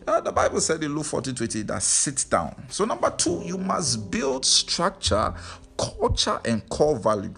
Uh, 0.07 0.21
the 0.21 0.31
Bible 0.31 0.61
said 0.61 0.85
in 0.85 0.95
Luke 0.95 1.07
14 1.07 1.35
20 1.35 1.63
that 1.63 1.83
sit 1.83 2.27
down. 2.29 2.55
So, 2.69 2.85
number 2.85 3.09
two, 3.17 3.41
you 3.43 3.57
must 3.57 4.11
build 4.11 4.45
structure, 4.45 5.33
culture, 5.79 6.39
and 6.45 6.69
core 6.69 6.99
value. 6.99 7.33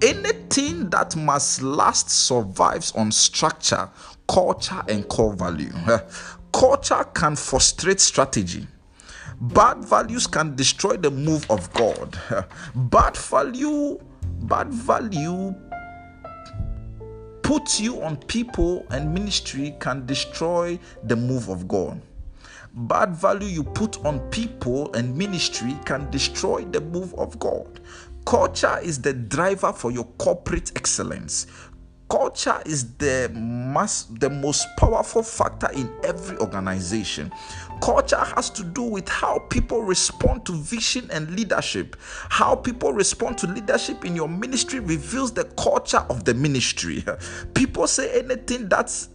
Anything 0.00 0.90
that 0.90 1.16
must 1.16 1.60
last 1.60 2.10
survives 2.10 2.92
on 2.92 3.10
structure, 3.10 3.90
culture, 4.28 4.82
and 4.88 5.08
core 5.08 5.34
value. 5.34 5.72
culture 6.52 7.04
can 7.14 7.36
frustrate 7.36 8.00
strategy. 8.00 8.66
Bad 9.40 9.84
values 9.84 10.26
can 10.26 10.54
destroy 10.54 10.96
the 10.96 11.10
move 11.10 11.50
of 11.50 11.72
God. 11.74 12.18
Bad 12.74 13.16
value, 13.16 13.98
bad 14.42 14.68
value 14.72 15.54
put 17.44 17.78
you 17.78 18.02
on 18.02 18.16
people 18.16 18.86
and 18.90 19.12
ministry 19.12 19.76
can 19.78 20.06
destroy 20.06 20.78
the 21.04 21.14
move 21.14 21.50
of 21.50 21.68
God. 21.68 22.00
Bad 22.72 23.14
value 23.14 23.46
you 23.46 23.62
put 23.62 24.02
on 24.04 24.18
people 24.30 24.92
and 24.94 25.14
ministry 25.14 25.78
can 25.84 26.10
destroy 26.10 26.64
the 26.64 26.80
move 26.80 27.14
of 27.14 27.38
God. 27.38 27.80
Culture 28.24 28.80
is 28.82 29.00
the 29.00 29.12
driver 29.12 29.74
for 29.74 29.90
your 29.90 30.06
corporate 30.16 30.72
excellence. 30.74 31.46
Culture 32.10 32.60
is 32.66 32.94
the, 32.94 33.30
mass, 33.34 34.04
the 34.04 34.28
most 34.28 34.66
powerful 34.76 35.22
factor 35.22 35.68
in 35.74 35.90
every 36.04 36.36
organization. 36.38 37.32
Culture 37.80 38.18
has 38.18 38.50
to 38.50 38.62
do 38.62 38.82
with 38.82 39.08
how 39.08 39.38
people 39.50 39.82
respond 39.82 40.44
to 40.46 40.52
vision 40.52 41.10
and 41.10 41.34
leadership. 41.34 41.96
How 42.28 42.54
people 42.54 42.92
respond 42.92 43.38
to 43.38 43.46
leadership 43.46 44.04
in 44.04 44.14
your 44.14 44.28
ministry 44.28 44.80
reveals 44.80 45.32
the 45.32 45.44
culture 45.56 46.04
of 46.10 46.24
the 46.24 46.34
ministry. 46.34 47.04
People 47.54 47.86
say 47.86 48.20
anything 48.20 48.68
that's 48.68 49.08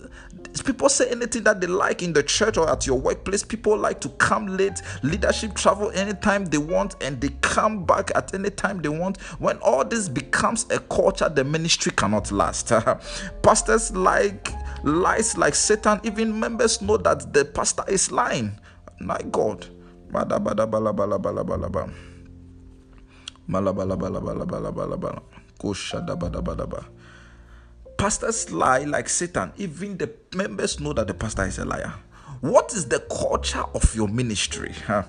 people 0.70 0.90
say 0.90 1.10
anything 1.10 1.44
that 1.44 1.62
they 1.62 1.68
like 1.68 2.04
in 2.04 2.14
the 2.14 2.22
church 2.24 2.58
or 2.58 2.70
at 2.70 2.86
your 2.86 3.00
workplace. 3.00 3.44
People 3.44 3.78
like 3.78 4.00
to 4.02 4.10
come 4.10 4.46
late. 4.58 4.82
Leadership 5.04 5.56
travel 5.56 5.90
anytime 5.92 6.46
they 6.46 6.58
want 6.58 6.96
and 7.02 7.20
they 7.20 7.30
come 7.42 7.86
back 7.86 8.12
at 8.16 8.34
any 8.34 8.50
time 8.50 8.82
they 8.82 8.90
want. 8.90 9.18
When 9.40 9.58
all 9.58 9.84
this 9.84 10.08
becomes 10.08 10.66
a 10.70 10.80
culture, 10.80 11.30
the 11.30 11.44
ministry 11.44 11.92
cannot 11.96 12.32
last. 12.32 12.70
Pastors 13.44 13.96
like 13.96 14.52
lies 14.84 15.38
like 15.38 15.56
Satan. 15.56 16.00
Even 16.04 16.40
members 16.40 16.82
know 16.82 16.98
that 16.98 17.34
the 17.34 17.46
pastor 17.46 17.84
is 17.88 18.12
lying. 18.12 18.52
My 19.00 19.20
God. 19.32 19.66
Bada 20.12 20.40
pastors 28.00 28.50
lie 28.50 28.86
like 28.86 29.10
Satan. 29.10 29.52
Even 29.58 29.98
the 29.98 30.10
members 30.34 30.80
know 30.80 30.94
that 30.94 31.08
the 31.08 31.14
pastor 31.14 31.44
is 31.44 31.60
a 31.60 31.66
liar. 31.66 31.94
What 32.42 32.74
is 32.74 32.88
the 32.88 33.02
culture 33.02 33.66
of 33.76 33.94
your 33.94 34.08
ministry? 34.08 34.72
Huh? 34.88 35.04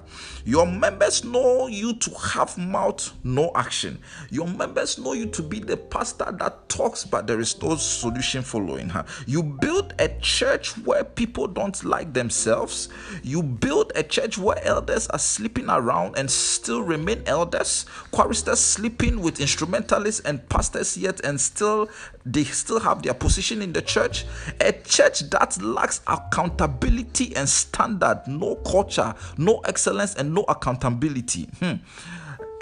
Your 0.45 0.67
members 0.67 1.23
know 1.23 1.69
you 1.69 1.95
to 1.95 2.11
have 2.15 2.59
mouth, 2.59 3.13
no 3.23 3.53
action. 3.55 4.01
Your 4.31 4.49
members 4.49 4.99
know 4.99 5.13
you 5.13 5.27
to 5.27 5.43
be 5.43 5.61
the 5.61 5.77
pastor 5.77 6.33
that 6.39 6.69
talks, 6.69 7.05
but 7.05 7.29
there 7.29 7.39
is 7.39 7.63
no 7.63 7.77
solution 7.77 8.43
following. 8.43 8.89
Huh? 8.89 9.05
You 9.29 9.45
build 9.45 9.95
a 10.01 10.09
church 10.21 10.77
where 10.79 11.05
people 11.05 11.47
don't 11.47 11.85
like 11.85 12.13
themselves. 12.13 12.89
You 13.23 13.45
build 13.45 13.93
a 13.95 14.03
church 14.03 14.37
where 14.37 14.59
elders 14.65 15.07
are 15.07 15.19
sleeping 15.21 15.71
around 15.71 16.19
and 16.19 16.29
still 16.29 16.83
remain 16.83 17.23
elders. 17.27 17.87
Choristers 18.11 18.59
sleeping 18.59 19.21
with 19.21 19.41
instrumentalists 19.41 20.21
and 20.23 20.49
pastors 20.49 20.97
yet, 20.97 21.21
and 21.21 21.41
still 21.41 21.89
they 22.27 22.45
still 22.45 22.81
have 22.81 23.03
their 23.03 23.15
position 23.15 23.63
in 23.63 23.73
the 23.73 23.83
church. 23.83 24.27
A 24.61 24.73
church 24.73 25.21
that 25.31 25.61
lacks 25.63 26.01
accountability 26.07 27.35
and 27.37 27.49
standard, 27.49 28.23
no 28.27 28.57
culture, 28.57 29.15
no 29.39 29.59
excellence, 29.61 30.15
and 30.17 30.35
no 30.35 30.45
accountability. 30.49 31.49
Hmm. 31.61 31.75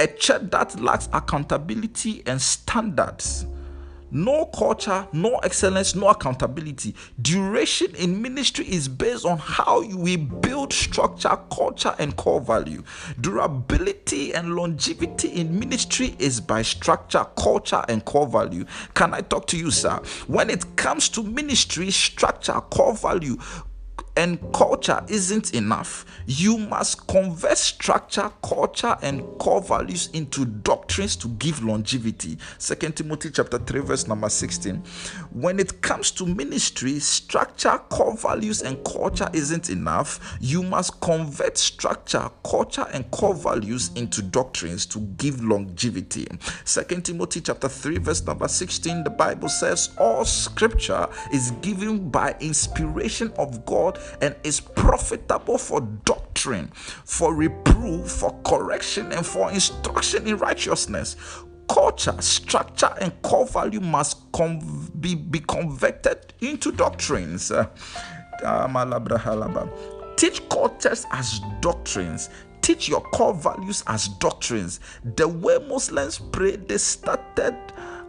A 0.00 0.06
church 0.06 0.50
that 0.50 0.80
lacks 0.80 1.08
accountability 1.12 2.22
and 2.26 2.40
standards 2.40 3.46
no 4.10 4.46
culture, 4.46 5.06
no 5.12 5.36
excellence, 5.38 5.94
no 5.94 6.08
accountability. 6.08 6.94
Duration 7.20 7.94
in 7.96 8.20
ministry 8.20 8.66
is 8.66 8.88
based 8.88 9.24
on 9.24 9.38
how 9.38 9.82
we 9.82 10.16
build 10.16 10.72
structure, 10.72 11.38
culture, 11.52 11.94
and 11.98 12.16
core 12.16 12.40
value. 12.40 12.82
Durability 13.20 14.34
and 14.34 14.54
longevity 14.54 15.28
in 15.28 15.58
ministry 15.58 16.16
is 16.18 16.40
by 16.40 16.62
structure, 16.62 17.26
culture, 17.36 17.84
and 17.88 18.04
core 18.04 18.26
value. 18.26 18.64
Can 18.94 19.14
I 19.14 19.20
talk 19.20 19.46
to 19.48 19.58
you, 19.58 19.70
sir? 19.70 20.00
When 20.26 20.50
it 20.50 20.76
comes 20.76 21.08
to 21.10 21.22
ministry, 21.22 21.90
structure, 21.90 22.54
core 22.54 22.94
value, 22.94 23.36
and 24.18 24.52
culture 24.52 25.00
isn't 25.08 25.54
enough. 25.54 26.04
You 26.26 26.58
must 26.58 27.06
convert 27.06 27.56
structure, 27.56 28.32
culture, 28.42 28.96
and 29.00 29.22
core 29.38 29.62
values 29.62 30.08
into 30.12 30.44
doctrines 30.44 31.14
to 31.16 31.28
give 31.28 31.62
longevity. 31.62 32.36
Second 32.58 32.96
Timothy 32.96 33.30
chapter 33.30 33.58
3, 33.58 33.80
verse 33.80 34.08
number 34.08 34.28
16. 34.28 34.82
When 35.30 35.60
it 35.60 35.82
comes 35.82 36.10
to 36.12 36.26
ministry, 36.26 36.98
structure, 36.98 37.78
core 37.90 38.16
values, 38.16 38.62
and 38.62 38.84
culture 38.84 39.28
isn't 39.32 39.70
enough. 39.70 40.36
You 40.40 40.64
must 40.64 41.00
convert 41.00 41.56
structure, 41.56 42.28
culture, 42.44 42.88
and 42.92 43.08
core 43.12 43.34
values 43.34 43.92
into 43.94 44.20
doctrines 44.20 44.84
to 44.86 44.98
give 44.98 45.44
longevity. 45.44 46.26
Second 46.64 47.04
Timothy 47.04 47.40
chapter 47.40 47.68
3, 47.68 47.98
verse 47.98 48.26
number 48.26 48.48
16, 48.48 49.04
the 49.04 49.10
Bible 49.10 49.48
says, 49.48 49.90
All 49.96 50.24
scripture 50.24 51.06
is 51.32 51.52
given 51.62 52.10
by 52.10 52.34
inspiration 52.40 53.32
of 53.38 53.64
God 53.64 54.00
and 54.20 54.34
is 54.44 54.60
profitable 54.60 55.58
for 55.58 55.80
doctrine, 56.04 56.68
for 57.04 57.34
reproof, 57.34 58.10
for 58.10 58.32
correction, 58.44 59.12
and 59.12 59.24
for 59.24 59.50
instruction 59.50 60.26
in 60.26 60.36
righteousness. 60.38 61.16
Culture, 61.68 62.14
structure, 62.20 62.94
and 63.00 63.12
core 63.22 63.46
value 63.46 63.80
must 63.80 64.32
com- 64.32 64.90
be, 65.00 65.14
be 65.14 65.40
converted 65.40 66.32
into 66.40 66.72
doctrines. 66.72 67.50
Uh, 67.50 67.66
Teach 70.16 70.48
cultures 70.48 71.06
as 71.12 71.40
doctrines 71.60 72.30
teach 72.68 72.86
your 72.86 73.00
core 73.00 73.32
values 73.32 73.82
as 73.86 74.08
doctrines. 74.08 74.80
The 75.16 75.26
way 75.26 75.58
Muslims 75.68 76.18
pray, 76.18 76.56
they 76.56 76.76
started 76.76 77.56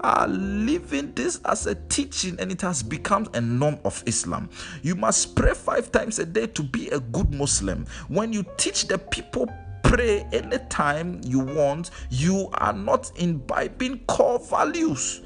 are 0.01 0.27
living 0.27 1.13
this 1.13 1.39
as 1.45 1.67
a 1.67 1.75
teaching 1.75 2.37
and 2.39 2.51
it 2.51 2.61
has 2.61 2.83
become 2.83 3.27
a 3.33 3.41
norm 3.41 3.79
of 3.85 4.03
Islam. 4.05 4.49
You 4.81 4.95
must 4.95 5.35
pray 5.35 5.53
five 5.53 5.91
times 5.91 6.19
a 6.19 6.25
day 6.25 6.47
to 6.47 6.63
be 6.63 6.89
a 6.89 6.99
good 6.99 7.33
Muslim. 7.33 7.85
When 8.07 8.33
you 8.33 8.45
teach 8.57 8.87
the 8.87 8.97
people 8.97 9.47
pray 9.83 10.21
anytime 10.31 11.19
you 11.23 11.39
want, 11.39 11.89
you 12.11 12.49
are 12.53 12.73
not 12.73 13.11
imbibing 13.17 13.99
core 14.05 14.39
values. 14.39 15.21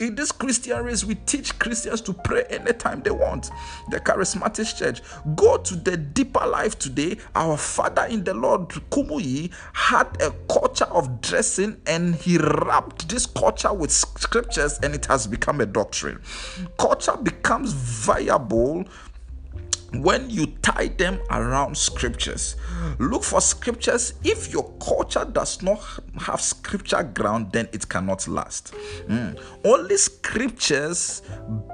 In 0.00 0.14
this 0.14 0.30
Christian 0.30 0.84
race, 0.84 1.04
we 1.04 1.16
teach 1.16 1.58
Christians 1.58 2.00
to 2.02 2.12
pray 2.12 2.44
anytime 2.50 3.02
they 3.02 3.10
want. 3.10 3.50
The 3.90 3.98
charismatic 3.98 4.78
church. 4.78 5.02
Go 5.34 5.58
to 5.58 5.74
the 5.74 5.96
deeper 5.96 6.46
life 6.46 6.78
today. 6.78 7.16
Our 7.34 7.56
father 7.56 8.04
in 8.04 8.22
the 8.22 8.32
Lord, 8.34 8.68
Kumuyi, 8.90 9.52
had 9.72 10.22
a 10.22 10.30
culture 10.48 10.84
of 10.84 11.20
dressing 11.20 11.80
and 11.86 12.14
he 12.14 12.38
wrapped 12.38 13.08
this 13.08 13.26
culture 13.26 13.72
with 13.72 13.90
scriptures 13.90 14.78
and 14.84 14.94
it 14.94 15.06
has 15.06 15.26
become 15.26 15.60
a 15.60 15.66
doctrine. 15.66 16.20
Culture 16.78 17.16
becomes 17.16 17.72
viable 17.72 18.84
when 19.92 20.28
you 20.28 20.46
tie 20.62 20.88
them 20.88 21.18
around 21.30 21.76
scriptures. 21.76 22.56
Look 22.98 23.24
for 23.24 23.40
scriptures. 23.40 24.14
If 24.24 24.52
your 24.52 24.70
culture 24.80 25.24
does 25.24 25.62
not 25.62 25.80
have 26.18 26.40
scripture 26.40 27.02
ground 27.02 27.52
then 27.52 27.68
it 27.72 27.88
cannot 27.88 28.26
last. 28.28 28.74
Mm. 29.06 29.38
only 29.64 29.96
scriptures 29.96 31.22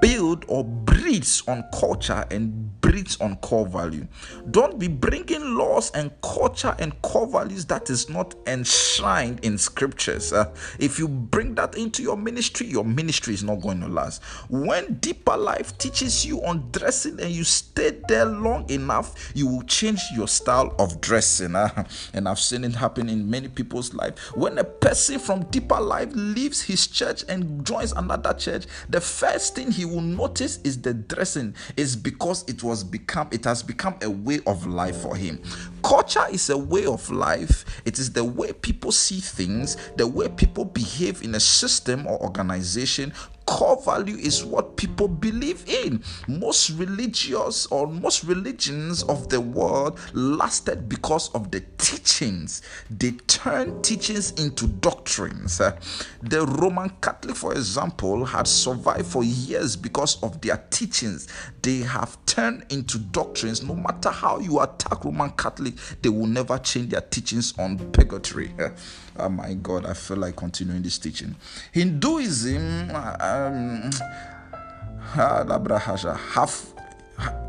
build 0.01 0.45
or 0.47 0.63
breeds 0.63 1.43
on 1.47 1.63
culture 1.73 2.25
and 2.31 2.79
breeds 2.81 3.19
on 3.19 3.35
core 3.37 3.65
value. 3.65 4.07
Don't 4.51 4.77
be 4.79 4.87
bringing 4.87 5.55
laws 5.55 5.91
and 5.91 6.11
culture 6.21 6.75
and 6.79 6.99
core 7.01 7.27
values 7.27 7.65
that 7.65 7.89
is 7.89 8.09
not 8.09 8.35
enshrined 8.47 9.43
in 9.43 9.57
scriptures. 9.57 10.31
Uh, 10.31 10.53
if 10.79 10.99
you 10.99 11.07
bring 11.07 11.55
that 11.55 11.75
into 11.77 12.03
your 12.03 12.17
ministry 12.17 12.67
your 12.67 12.85
ministry 12.85 13.33
is 13.33 13.43
not 13.43 13.61
going 13.61 13.81
to 13.81 13.87
last. 13.87 14.23
When 14.49 14.95
deeper 14.95 15.35
life 15.35 15.77
teaches 15.77 16.25
you 16.25 16.43
on 16.43 16.69
dressing 16.71 17.19
and 17.19 17.31
you 17.31 17.43
stay 17.43 17.91
there 18.07 18.25
long 18.25 18.69
enough, 18.69 19.31
you 19.35 19.47
will 19.47 19.63
change 19.63 20.01
your 20.15 20.27
style 20.27 20.73
of 20.79 21.01
dressing. 21.01 21.55
Uh, 21.55 21.83
and 22.13 22.27
I've 22.27 22.39
seen 22.39 22.63
it 22.63 22.75
happen 22.75 23.09
in 23.09 23.29
many 23.29 23.47
people's 23.47 23.93
life. 23.93 24.17
When 24.35 24.57
a 24.57 24.63
person 24.63 25.19
from 25.19 25.43
deeper 25.45 25.79
life 25.79 26.09
leaves 26.13 26.61
his 26.61 26.87
church 26.87 27.23
and 27.27 27.65
joins 27.65 27.91
another 27.93 28.33
church, 28.33 28.65
the 28.89 29.01
first 29.01 29.55
thing 29.55 29.71
he 29.71 29.85
will 29.85 30.01
notice 30.01 30.59
is 30.63 30.81
the 30.81 30.93
dressing. 30.93 31.55
Is 31.77 31.95
because 31.95 32.43
it 32.47 32.63
was 32.63 32.83
become 32.83 33.27
it 33.31 33.43
has 33.45 33.63
become 33.63 33.95
a 34.01 34.09
way 34.09 34.39
of 34.47 34.65
life 34.65 34.97
for 34.97 35.15
him. 35.15 35.41
Culture 35.83 36.25
is 36.31 36.49
a 36.49 36.57
way 36.57 36.85
of 36.85 37.09
life. 37.09 37.65
It 37.85 37.99
is 37.99 38.11
the 38.11 38.23
way 38.23 38.53
people 38.53 38.91
see 38.91 39.19
things, 39.19 39.77
the 39.97 40.07
way 40.07 40.27
people 40.29 40.65
behave 40.65 41.21
in 41.21 41.35
a 41.35 41.39
system 41.39 42.07
or 42.07 42.19
organization 42.21 43.13
core 43.45 43.81
value 43.83 44.15
is 44.17 44.43
what 44.43 44.75
people 44.77 45.07
believe 45.07 45.63
in. 45.67 46.03
Most 46.27 46.71
religious 46.71 47.65
or 47.67 47.87
most 47.87 48.23
religions 48.23 49.03
of 49.03 49.29
the 49.29 49.39
world 49.39 49.99
lasted 50.13 50.89
because 50.89 51.33
of 51.33 51.51
the 51.51 51.61
teachings. 51.77 52.61
They 52.89 53.11
turned 53.27 53.83
teachings 53.83 54.31
into 54.31 54.67
doctrines. 54.67 55.61
Uh, 55.61 55.77
the 56.21 56.45
Roman 56.45 56.89
Catholic, 57.01 57.35
for 57.35 57.53
example, 57.53 58.25
had 58.25 58.47
survived 58.47 59.07
for 59.07 59.23
years 59.23 59.75
because 59.75 60.21
of 60.23 60.41
their 60.41 60.57
teachings. 60.69 61.27
They 61.61 61.79
have 61.79 62.17
turned 62.25 62.65
into 62.69 62.97
doctrines. 62.97 63.63
No 63.63 63.75
matter 63.75 64.09
how 64.09 64.39
you 64.39 64.59
attack 64.61 65.05
Roman 65.05 65.31
Catholic, 65.31 65.75
they 66.01 66.09
will 66.09 66.27
never 66.27 66.57
change 66.57 66.89
their 66.89 67.01
teachings 67.01 67.53
on 67.57 67.77
purgatory. 67.91 68.53
oh 69.19 69.29
my 69.29 69.53
God, 69.55 69.85
I 69.85 69.93
feel 69.93 70.17
like 70.17 70.35
continuing 70.35 70.81
this 70.81 70.97
teaching. 70.97 71.35
Hinduism. 71.71 72.91
Um, 73.19 73.91
have 75.15 76.73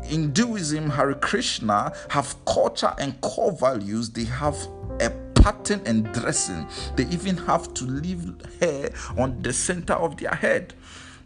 Hinduism, 0.03 0.89
Hare 0.89 1.15
Krishna 1.15 1.91
have 2.09 2.35
culture 2.45 2.93
and 2.97 3.19
core 3.21 3.51
values. 3.51 4.09
They 4.09 4.23
have 4.23 4.55
a 5.01 5.09
pattern 5.35 5.81
and 5.85 6.11
dressing. 6.13 6.67
They 6.95 7.05
even 7.07 7.37
have 7.37 7.73
to 7.75 7.85
leave 7.85 8.35
hair 8.61 8.89
on 9.17 9.41
the 9.41 9.51
center 9.53 9.93
of 9.93 10.17
their 10.17 10.33
head. 10.33 10.73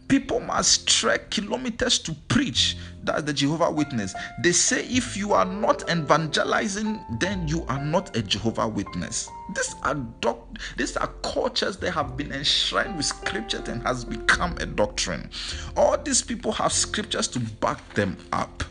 People 0.08 0.42
must 0.42 0.88
trek 0.88 1.30
kilometers 1.30 2.00
to 2.00 2.14
preach. 2.28 2.76
That's 3.04 3.24
the 3.24 3.34
Jehovah 3.34 3.72
Witness. 3.72 4.14
They 4.44 4.52
say 4.52 4.86
if 4.86 5.16
you 5.16 5.34
are 5.34 5.46
not 5.46 5.90
evangelizing, 5.90 7.00
then 7.20 7.48
you 7.48 7.64
are 7.68 7.84
not 7.84 8.16
a 8.18 8.22
Jehovah 8.22 8.68
Witness. 8.68 9.30
These 9.56 9.76
are 9.84 9.96
doc- 9.96 10.58
these 10.78 10.98
are 10.98 11.08
cultures 11.24 11.78
that 11.78 11.92
have 11.92 12.16
been 12.16 12.32
enshrined 12.32 12.96
with 12.98 13.06
scriptures 13.06 13.68
and 13.68 13.82
has 13.84 14.06
become 14.06 14.56
a 14.60 14.66
doctrine. 14.66 15.30
All 15.76 15.98
these 15.98 16.22
people 16.22 16.52
have 16.54 16.72
scriptures 16.72 17.28
to 17.30 17.40
back 17.40 17.94
them 17.94 18.18
up. 18.32 18.64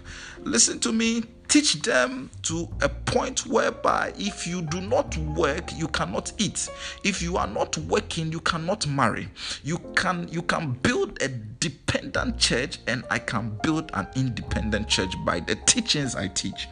Listen 0.44 0.78
to 0.80 0.92
me 0.92 1.24
teach 1.50 1.82
them 1.82 2.30
to 2.42 2.68
a 2.80 2.88
point 2.88 3.44
whereby 3.44 4.12
if 4.16 4.46
you 4.46 4.62
do 4.62 4.80
not 4.80 5.16
work 5.16 5.64
you 5.76 5.88
cannot 5.88 6.32
eat 6.38 6.70
if 7.02 7.20
you 7.20 7.36
are 7.36 7.48
not 7.48 7.76
working 7.78 8.30
you 8.30 8.38
cannot 8.40 8.86
marry 8.86 9.28
you 9.64 9.76
can 9.96 10.28
you 10.28 10.42
can 10.42 10.70
build 10.74 11.20
a 11.20 11.26
dependent 11.26 12.38
church 12.38 12.78
and 12.86 13.02
i 13.10 13.18
can 13.18 13.50
build 13.64 13.90
an 13.94 14.06
independent 14.14 14.86
church 14.86 15.12
by 15.26 15.40
the 15.40 15.56
teachings 15.66 16.14
i 16.14 16.28
teach 16.28 16.68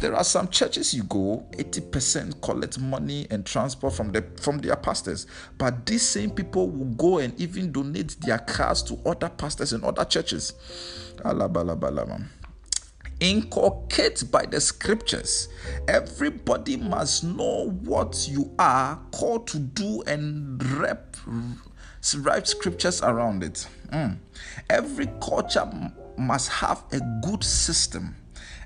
there 0.00 0.14
are 0.14 0.24
some 0.24 0.48
churches 0.48 0.92
you 0.92 1.04
go 1.04 1.46
80% 1.52 2.40
collect 2.42 2.78
money 2.78 3.26
and 3.30 3.46
transport 3.46 3.94
from 3.94 4.12
the 4.12 4.24
from 4.40 4.58
their 4.58 4.76
pastors 4.76 5.26
but 5.58 5.86
these 5.86 6.02
same 6.02 6.30
people 6.30 6.68
will 6.68 6.94
go 6.96 7.18
and 7.18 7.38
even 7.40 7.72
donate 7.72 8.16
their 8.20 8.38
cars 8.38 8.82
to 8.82 8.98
other 9.06 9.28
pastors 9.28 9.72
in 9.72 9.84
other 9.84 10.04
churches 10.04 10.52
inculcate 13.20 14.30
by 14.30 14.44
the 14.44 14.60
scriptures. 14.60 15.48
Everybody 15.88 16.76
must 16.76 17.24
know 17.24 17.70
what 17.84 18.28
you 18.28 18.52
are 18.58 19.00
called 19.12 19.46
to 19.48 19.58
do 19.58 20.02
and 20.02 20.62
rep, 20.78 21.16
write 22.18 22.48
scriptures 22.48 23.02
around 23.02 23.42
it. 23.42 23.66
Mm. 23.92 24.18
Every 24.68 25.06
culture 25.22 25.68
must 26.16 26.48
have 26.50 26.84
a 26.92 27.00
good 27.22 27.42
system 27.42 28.16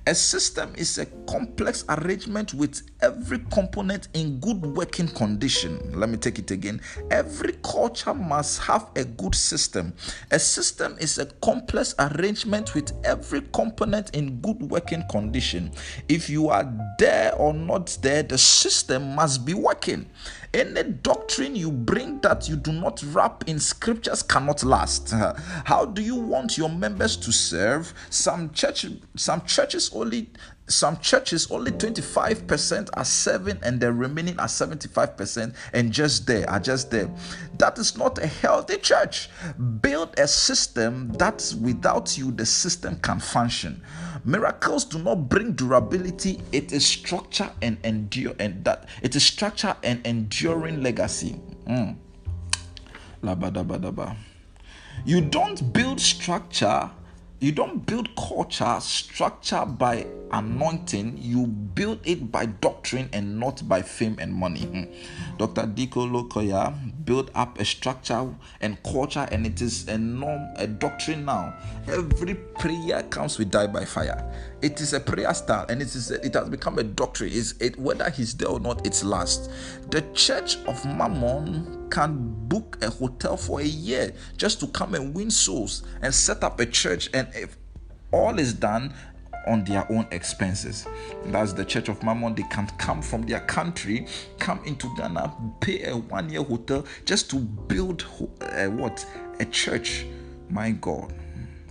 a 0.09 0.15
system 0.15 0.73
is 0.79 0.97
a 0.97 1.05
complex 1.29 1.85
arrangement 1.91 2.55
with 2.55 2.81
every 3.01 3.39
component 3.51 4.09
in 4.15 4.41
good 4.41 4.61
working 4.63 5.09
condition. 5.09 5.79
Let 5.95 6.09
me 6.09 6.17
take 6.17 6.39
it 6.39 6.51
again. 6.51 6.81
Every 7.11 7.55
culture 7.63 8.15
must 8.15 8.61
have 8.63 8.91
a 8.97 9.05
good 9.05 9.35
system. 9.35 9.93
A 10.31 10.39
system 10.39 10.97
is 11.01 11.19
a 11.19 11.27
complex 11.27 11.95
arrangement 11.99 12.75
with 12.75 12.93
every 13.05 13.43
component 13.53 14.15
in 14.15 14.41
good 14.41 14.61
working 14.71 15.05
condition. 15.11 15.73
If 16.09 16.29
you 16.29 16.49
are 16.49 16.71
there 16.99 17.35
or 17.35 17.55
not 17.55 17.97
there, 18.03 18.23
the 18.23 18.39
system 18.39 19.15
must 19.15 19.45
be 19.45 19.55
working. 19.55 20.09
Any 20.55 20.83
doctrine 20.83 21.55
you 21.55 21.71
bring 21.71 22.21
that 22.21 22.49
you 22.49 22.57
do 22.57 22.73
not 22.73 23.03
wrap 23.13 23.45
in 23.47 23.61
scriptures 23.61 24.23
cannot 24.23 24.65
last. 24.65 25.11
How 25.65 25.85
do 25.85 26.01
you 26.01 26.17
want 26.17 26.57
your 26.57 26.71
members 26.71 27.17
to 27.19 27.33
serve? 27.33 27.93
Some 28.09 28.51
church, 28.53 28.87
some 29.15 29.43
churches 29.43 29.91
only 29.93 30.31
some 30.69 30.99
churches 30.99 31.51
only 31.51 31.73
25% 31.73 32.91
are 32.95 33.05
serving 33.05 33.59
and 33.63 33.81
the 33.81 33.93
remaining 33.93 34.39
are 34.39 34.47
75% 34.47 35.55
and 35.73 35.93
just 35.93 36.27
there 36.27 36.49
are 36.49 36.61
just 36.61 36.91
there. 36.91 37.11
That 37.59 37.79
is 37.79 37.97
not 37.97 38.19
a 38.19 38.27
healthy 38.27 38.77
church. 38.77 39.29
Build 39.81 40.19
a 40.19 40.29
system 40.29 41.09
that 41.15 41.55
without 41.61 42.17
you 42.17 42.31
the 42.33 42.47
system 42.47 42.97
can 43.01 43.19
function. 43.19 43.83
Miracles 44.25 44.85
do 44.85 44.99
not 44.99 45.29
bring 45.29 45.53
durability. 45.53 46.41
It 46.53 46.73
is 46.73 46.85
structure 46.85 47.51
and 47.63 47.79
endure 47.85 48.35
and 48.39 48.65
that 48.65 48.89
it 49.03 49.17
is 49.17 49.25
structure 49.25 49.75
and 49.83 50.07
enduring 50.07 50.83
legacy. 50.83 51.41
Mm. 51.67 51.97
you 55.05 55.21
don't 55.21 55.73
build 55.73 56.01
structure 56.01 56.91
you 57.41 57.53
don't 57.53 57.87
build 57.87 58.15
culture 58.17 58.77
structure 58.81 59.65
by 59.65 60.07
anointing, 60.33 61.17
you 61.19 61.47
build 61.47 62.01
it 62.05 62.33
by 62.33 62.47
doctrine 62.47 63.09
and 63.13 63.39
not 63.39 63.67
by 63.69 63.81
fame 63.81 64.17
and 64.19 64.33
money. 64.33 64.63
Hmm. 64.63 64.85
Dr. 65.39 65.67
D.K. 65.67 66.01
Olukoya 66.01 66.75
built 67.05 67.31
up 67.35 67.61
a 67.61 67.65
structure 67.65 68.35
and 68.61 68.83
culture, 68.83 69.29
and 69.31 69.47
it 69.47 69.63
is 69.63 69.87
a 69.87 69.97
norm, 69.97 70.49
a 70.57 70.67
doctrine 70.67 71.25
now. 71.25 71.55
Every 71.87 72.35
prayer 72.35 73.05
comes 73.05 73.39
with 73.39 73.51
die 73.51 73.69
by 73.69 73.85
fire. 73.85 74.25
It 74.61 74.81
is 74.81 74.93
a 74.93 75.01
prayer 75.01 75.33
style, 75.33 75.67
and 75.69 75.81
it 75.81 75.95
is 75.95 76.11
it 76.11 76.35
has 76.35 76.49
become 76.49 76.79
a 76.79 76.85
doctrine. 76.85 77.31
Is 77.31 77.55
it 77.61 77.79
whether 77.79 78.11
he's 78.11 78.35
there 78.35 78.49
or 78.49 78.59
not? 78.59 78.85
It's 78.85 79.05
last. 79.05 79.51
The 79.91 80.03
Church 80.13 80.57
of 80.67 80.85
Mormon 80.85 81.78
can 81.91 82.49
book 82.49 82.79
a 82.83 82.91
hotel 82.91 83.37
for 83.37 83.61
a 83.61 83.65
year 83.65 84.13
just 84.37 84.61
to 84.61 84.67
come 84.69 84.95
and 84.95 85.15
win 85.15 85.31
souls 85.31 85.83
and 86.03 86.15
set 86.15 86.45
up 86.45 86.61
a 86.61 86.67
church 86.67 87.11
and 87.15 87.29
if 87.35 87.57
all 88.13 88.39
is 88.39 88.55
done 88.55 88.95
on 89.47 89.65
their 89.65 89.91
own 89.91 90.07
expenses. 90.11 90.87
That's 91.27 91.53
the 91.53 91.65
Church 91.65 91.89
of 91.89 92.03
Mormon. 92.03 92.35
They 92.35 92.43
can 92.45 92.67
come 92.79 93.01
from 93.03 93.23
their 93.23 93.41
country, 93.41 94.07
come 94.39 94.61
into 94.65 94.95
Ghana, 94.97 95.35
pay 95.61 95.85
a 95.85 95.97
one 95.97 96.29
year 96.29 96.43
hotel 96.43 96.85
just 97.05 97.31
to 97.31 97.37
build 97.37 98.05
a, 98.41 98.67
uh, 98.67 98.71
what? 98.71 99.05
A 99.41 99.45
church. 99.47 100.07
My 100.51 100.71
God. 100.73 101.13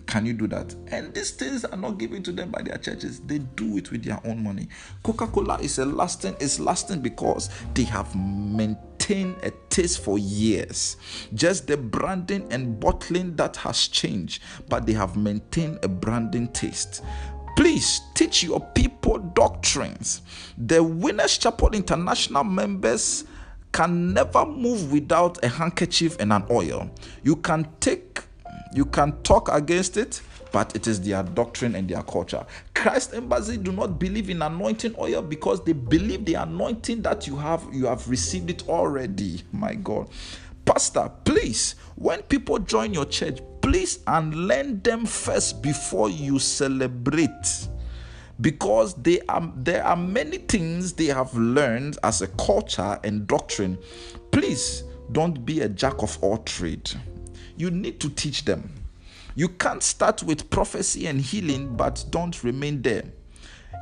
Can 0.07 0.25
you 0.25 0.33
do 0.33 0.47
that? 0.47 0.73
And 0.87 1.13
these 1.13 1.31
things 1.31 1.65
are 1.65 1.77
not 1.77 1.97
given 1.97 2.23
to 2.23 2.31
them 2.31 2.49
by 2.49 2.61
their 2.61 2.77
churches. 2.77 3.19
They 3.19 3.39
do 3.39 3.77
it 3.77 3.91
with 3.91 4.03
their 4.03 4.19
own 4.25 4.41
money. 4.41 4.69
Coca-Cola 5.03 5.59
is 5.59 5.79
a 5.79 5.85
lasting, 5.85 6.35
is 6.39 6.59
lasting 6.59 7.01
because 7.01 7.49
they 7.73 7.83
have 7.83 8.15
maintained 8.15 9.35
a 9.43 9.51
taste 9.69 9.99
for 9.99 10.17
years. 10.17 10.95
Just 11.33 11.67
the 11.67 11.75
branding 11.75 12.47
and 12.51 12.79
bottling 12.79 13.35
that 13.35 13.57
has 13.57 13.89
changed, 13.89 14.41
but 14.69 14.85
they 14.85 14.93
have 14.93 15.17
maintained 15.17 15.79
a 15.83 15.89
branding 15.89 16.47
taste. 16.53 17.03
Please 17.57 18.01
teach 18.13 18.43
your 18.43 18.61
people 18.75 19.17
doctrines. 19.17 20.21
The 20.57 20.81
Winners 20.81 21.37
Chapel 21.37 21.71
International 21.73 22.45
members 22.45 23.25
can 23.73 24.13
never 24.13 24.45
move 24.45 24.91
without 24.91 25.43
a 25.43 25.49
handkerchief 25.49 26.15
and 26.19 26.31
an 26.31 26.45
oil. 26.49 26.89
You 27.23 27.35
can 27.35 27.67
take 27.79 28.21
you 28.73 28.85
can 28.85 29.13
talk 29.23 29.49
against 29.51 29.97
it, 29.97 30.21
but 30.51 30.75
it 30.75 30.87
is 30.87 31.01
their 31.01 31.23
doctrine 31.23 31.75
and 31.75 31.89
their 31.89 32.03
culture. 32.03 32.45
Christ 32.73 33.13
Embassy 33.13 33.57
do 33.57 33.71
not 33.71 33.99
believe 33.99 34.29
in 34.29 34.41
anointing 34.41 34.95
oil 34.97 35.21
because 35.21 35.63
they 35.63 35.73
believe 35.73 36.25
the 36.25 36.35
anointing 36.35 37.01
that 37.01 37.27
you 37.27 37.35
have, 37.35 37.65
you 37.71 37.85
have 37.85 38.07
received 38.09 38.49
it 38.49 38.67
already. 38.67 39.41
My 39.51 39.75
God. 39.75 40.09
Pastor, 40.65 41.09
please, 41.23 41.75
when 41.95 42.21
people 42.23 42.59
join 42.59 42.93
your 42.93 43.05
church, 43.05 43.39
please 43.61 43.99
and 44.07 44.33
learn 44.33 44.81
them 44.81 45.05
first 45.05 45.61
before 45.61 46.09
you 46.09 46.39
celebrate 46.39 47.67
because 48.41 48.93
they 48.95 49.19
are 49.27 49.51
there 49.57 49.83
are 49.83 49.95
many 49.95 50.37
things 50.37 50.93
they 50.93 51.07
have 51.07 51.33
learned 51.35 51.97
as 52.03 52.21
a 52.21 52.27
culture 52.27 52.99
and 53.03 53.27
doctrine 53.27 53.77
please 54.31 54.83
don't 55.11 55.45
be 55.45 55.61
a 55.61 55.69
jack 55.69 56.01
of 56.03 56.17
all 56.21 56.37
trade 56.39 56.89
you 57.57 57.71
need 57.71 57.99
to 57.99 58.09
teach 58.09 58.45
them. 58.45 58.69
You 59.35 59.49
can't 59.49 59.83
start 59.83 60.23
with 60.23 60.49
prophecy 60.49 61.07
and 61.07 61.19
healing, 61.19 61.75
but 61.75 62.05
don't 62.09 62.43
remain 62.43 62.81
there. 62.81 63.03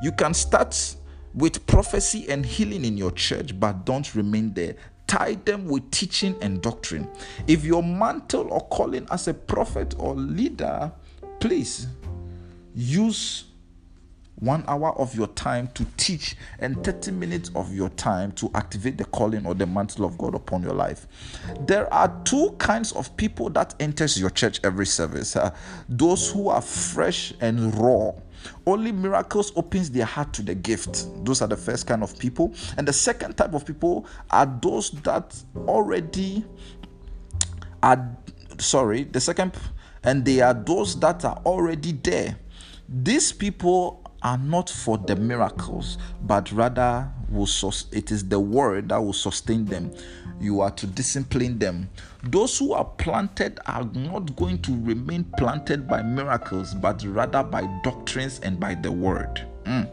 You 0.02 0.12
can 0.12 0.34
start 0.34 0.96
with 1.34 1.66
prophecy 1.66 2.26
and 2.28 2.44
healing 2.44 2.84
in 2.84 2.96
your 2.96 3.12
church, 3.12 3.58
but 3.58 3.84
don't 3.84 4.14
remain 4.14 4.52
there. 4.54 4.76
Tie 5.06 5.34
them 5.44 5.66
with 5.66 5.90
teaching 5.90 6.34
and 6.40 6.60
doctrine. 6.60 7.08
If 7.46 7.64
your 7.64 7.82
mantle 7.82 8.48
or 8.50 8.66
calling 8.68 9.06
as 9.10 9.28
a 9.28 9.34
prophet 9.34 9.94
or 9.98 10.14
leader, 10.14 10.90
please 11.38 11.86
use 12.74 13.44
one 14.36 14.64
hour 14.68 14.92
of 14.98 15.14
your 15.14 15.28
time 15.28 15.68
to 15.74 15.84
teach 15.96 16.36
and 16.58 16.82
30 16.84 17.10
minutes 17.12 17.50
of 17.54 17.74
your 17.74 17.88
time 17.90 18.32
to 18.32 18.50
activate 18.54 18.98
the 18.98 19.04
calling 19.06 19.46
or 19.46 19.54
the 19.54 19.66
mantle 19.66 20.04
of 20.04 20.18
god 20.18 20.34
upon 20.34 20.62
your 20.62 20.74
life. 20.74 21.06
There 21.60 21.92
are 21.92 22.14
two 22.24 22.54
kinds 22.58 22.92
of 22.92 23.16
people 23.16 23.50
that 23.50 23.74
enters 23.80 24.18
your 24.20 24.30
church 24.30 24.60
every 24.62 24.86
service 24.86 25.36
uh, 25.36 25.54
those 25.88 26.30
who 26.30 26.48
are 26.48 26.60
fresh 26.60 27.32
and 27.40 27.74
raw. 27.76 28.12
Only 28.66 28.92
miracles 28.92 29.52
opens 29.56 29.90
their 29.90 30.04
heart 30.04 30.32
to 30.34 30.42
the 30.42 30.54
gift. 30.54 31.06
Those 31.24 31.42
are 31.42 31.48
the 31.48 31.56
first 31.56 31.86
kind 31.86 32.02
of 32.02 32.16
people. 32.18 32.54
And 32.76 32.86
the 32.86 32.92
second 32.92 33.36
type 33.36 33.54
of 33.54 33.66
people 33.66 34.06
are 34.30 34.46
those 34.62 34.90
that 35.02 35.34
already 35.66 36.44
are 37.82 38.16
sorry 38.58 39.04
the 39.04 39.20
second 39.20 39.52
and 40.02 40.24
they 40.24 40.40
are 40.40 40.54
those 40.54 40.98
that 41.00 41.24
are 41.24 41.40
already 41.44 41.92
there. 41.92 42.36
These 42.88 43.32
people 43.32 44.05
are 44.22 44.38
not 44.38 44.70
for 44.70 44.98
the 44.98 45.16
miracles, 45.16 45.98
but 46.22 46.50
rather 46.52 47.10
will 47.28 47.46
sus- 47.46 47.86
it 47.92 48.10
is 48.10 48.28
the 48.28 48.38
word 48.40 48.88
that 48.88 48.98
will 48.98 49.12
sustain 49.12 49.64
them. 49.64 49.90
You 50.40 50.60
are 50.60 50.70
to 50.72 50.86
discipline 50.86 51.58
them. 51.58 51.88
Those 52.24 52.58
who 52.58 52.72
are 52.72 52.84
planted 52.84 53.58
are 53.66 53.84
not 53.94 54.36
going 54.36 54.60
to 54.62 54.72
remain 54.82 55.24
planted 55.38 55.88
by 55.88 56.02
miracles, 56.02 56.74
but 56.74 57.02
rather 57.04 57.42
by 57.42 57.62
doctrines 57.82 58.40
and 58.40 58.60
by 58.60 58.74
the 58.74 58.92
word. 58.92 59.46
Mm. 59.64 59.88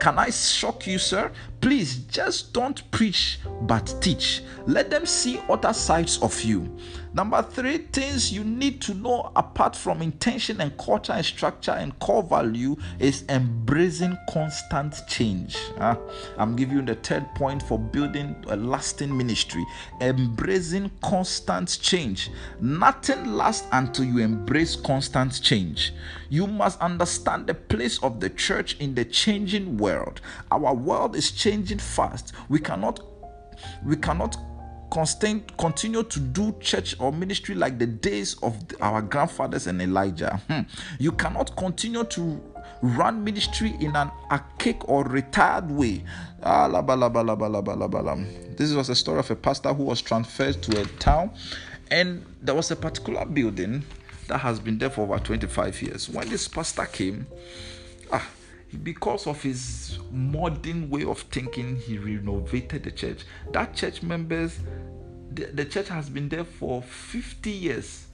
Can 0.00 0.18
I 0.18 0.30
shock 0.30 0.86
you, 0.86 0.98
sir? 0.98 1.30
Please 1.60 1.96
just 2.04 2.52
don't 2.52 2.88
preach 2.92 3.40
but 3.62 3.94
teach. 4.00 4.42
Let 4.66 4.90
them 4.90 5.06
see 5.06 5.40
other 5.48 5.72
sides 5.72 6.18
of 6.22 6.40
you. 6.42 6.76
Number 7.14 7.42
three 7.42 7.78
things 7.78 8.32
you 8.32 8.44
need 8.44 8.80
to 8.82 8.94
know 8.94 9.32
apart 9.34 9.74
from 9.74 10.02
intention 10.02 10.60
and 10.60 10.76
culture 10.78 11.14
and 11.14 11.24
structure 11.24 11.72
and 11.72 11.98
core 11.98 12.22
value 12.22 12.76
is 13.00 13.24
embracing 13.28 14.16
constant 14.30 14.94
change. 15.08 15.56
Uh, 15.78 15.96
I'm 16.36 16.54
giving 16.54 16.76
you 16.76 16.82
the 16.82 16.94
third 16.94 17.26
point 17.34 17.62
for 17.62 17.78
building 17.78 18.36
a 18.48 18.56
lasting 18.56 19.16
ministry. 19.16 19.64
Embracing 20.00 20.90
constant 21.02 21.78
change. 21.80 22.30
Nothing 22.60 23.34
lasts 23.34 23.66
until 23.72 24.04
you 24.04 24.18
embrace 24.18 24.76
constant 24.76 25.42
change. 25.42 25.92
You 26.28 26.46
must 26.46 26.78
understand 26.80 27.46
the 27.46 27.54
place 27.54 27.98
of 28.02 28.20
the 28.20 28.30
church 28.30 28.76
in 28.78 28.94
the 28.94 29.06
changing 29.06 29.78
world. 29.78 30.20
Our 30.52 30.74
world 30.74 31.16
is 31.16 31.30
changing 31.30 31.47
fast. 31.80 32.32
We 32.48 32.58
cannot 32.58 33.00
we 33.84 33.96
cannot 33.96 34.36
constant, 34.90 35.56
continue 35.58 36.02
to 36.02 36.20
do 36.20 36.56
church 36.60 36.96
or 36.98 37.12
ministry 37.12 37.54
like 37.54 37.78
the 37.78 37.86
days 37.86 38.36
of 38.42 38.56
our 38.80 39.02
grandfathers 39.02 39.66
and 39.66 39.82
Elijah. 39.82 40.40
Hmm. 40.48 40.60
You 40.98 41.12
cannot 41.12 41.56
continue 41.56 42.04
to 42.04 42.40
run 42.82 43.24
ministry 43.24 43.74
in 43.80 43.96
an 43.96 44.10
archaic 44.30 44.88
or 44.88 45.04
retired 45.04 45.70
way. 45.70 46.04
Ah, 46.42 46.68
this 48.56 48.72
was 48.72 48.88
a 48.88 48.94
story 48.94 49.18
of 49.18 49.30
a 49.30 49.36
pastor 49.36 49.72
who 49.74 49.84
was 49.84 50.00
transferred 50.00 50.62
to 50.62 50.80
a 50.80 50.84
town, 50.98 51.30
and 51.90 52.24
there 52.40 52.54
was 52.54 52.70
a 52.70 52.76
particular 52.76 53.24
building 53.24 53.84
that 54.28 54.38
has 54.38 54.60
been 54.60 54.78
there 54.78 54.90
for 54.90 55.02
over 55.02 55.18
25 55.18 55.82
years. 55.82 56.08
When 56.08 56.28
this 56.28 56.46
pastor 56.48 56.84
came, 56.86 57.26
ah, 58.12 58.26
because 58.82 59.26
of 59.26 59.42
his 59.42 59.98
modern 60.10 60.90
way 60.90 61.04
of 61.04 61.20
thinking, 61.20 61.76
he 61.76 61.98
renovated 61.98 62.84
the 62.84 62.90
church. 62.90 63.24
That 63.52 63.74
church 63.74 64.02
members, 64.02 64.58
the, 65.32 65.46
the 65.46 65.64
church 65.64 65.88
has 65.88 66.08
been 66.08 66.28
there 66.28 66.44
for 66.44 66.82
50 66.82 67.50
years, 67.50 68.06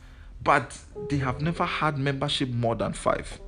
but 0.43 0.79
they 1.09 1.19
have 1.19 1.41
never 1.41 1.65
had 1.65 1.99
membership 1.99 2.49
more 2.51 2.75
than 2.75 2.93
five. 2.93 3.41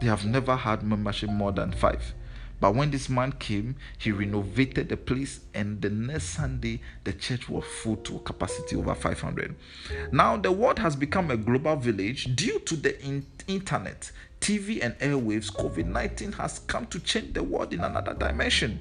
They 0.00 0.06
have 0.06 0.24
never 0.24 0.56
had 0.56 0.82
membership 0.82 1.30
more 1.30 1.52
than 1.52 1.72
five. 1.72 2.14
But 2.64 2.76
when 2.76 2.90
this 2.90 3.10
man 3.10 3.32
came, 3.32 3.76
he 3.98 4.10
renovated 4.10 4.88
the 4.88 4.96
place, 4.96 5.40
and 5.52 5.82
the 5.82 5.90
next 5.90 6.30
Sunday, 6.30 6.80
the 7.04 7.12
church 7.12 7.46
was 7.46 7.62
full 7.82 7.96
to 7.96 8.20
capacity 8.20 8.74
over 8.74 8.94
500. 8.94 9.54
Now, 10.12 10.38
the 10.38 10.50
world 10.50 10.78
has 10.78 10.96
become 10.96 11.30
a 11.30 11.36
global 11.36 11.76
village 11.76 12.34
due 12.34 12.58
to 12.60 12.74
the 12.74 12.98
in- 13.04 13.26
internet. 13.46 14.10
TV 14.40 14.82
and 14.82 14.98
airwaves, 14.98 15.52
COVID 15.52 15.84
19 15.84 16.32
has 16.32 16.60
come 16.60 16.86
to 16.86 16.98
change 17.00 17.34
the 17.34 17.42
world 17.42 17.74
in 17.74 17.80
another 17.80 18.14
dimension. 18.14 18.80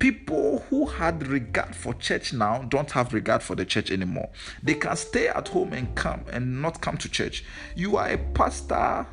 People 0.00 0.64
who 0.68 0.86
had 0.86 1.24
regard 1.28 1.76
for 1.76 1.94
church 1.94 2.32
now 2.32 2.62
don't 2.62 2.90
have 2.90 3.14
regard 3.14 3.40
for 3.40 3.54
the 3.54 3.64
church 3.64 3.92
anymore. 3.92 4.30
They 4.64 4.74
can 4.74 4.96
stay 4.96 5.28
at 5.28 5.46
home 5.46 5.74
and 5.74 5.94
come 5.94 6.24
and 6.32 6.60
not 6.60 6.80
come 6.80 6.96
to 6.96 7.08
church. 7.08 7.44
You 7.76 7.98
are 7.98 8.08
a 8.08 8.18
pastor, 8.18 9.06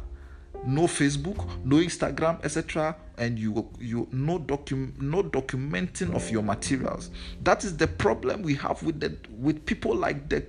no 0.66 0.84
Facebook, 0.84 1.48
no 1.64 1.78
Instagram, 1.78 2.44
etc., 2.44 2.96
and 3.18 3.38
you 3.38 3.70
you 3.80 4.08
no 4.12 4.40
docu- 4.40 5.00
no 5.02 5.24
documenting 5.24 6.14
of 6.16 6.30
your 6.30 6.44
materials. 6.44 7.12
That 7.44 7.64
is 7.64 7.78
the 7.78 7.88
problem 7.88 8.42
we 8.42 8.56
have 8.56 8.82
with 8.84 9.00
the 9.00 9.18
with 9.38 9.66
people 9.66 9.96
like 9.96 10.30
the 10.30 10.46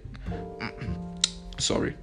sorry 1.58 1.96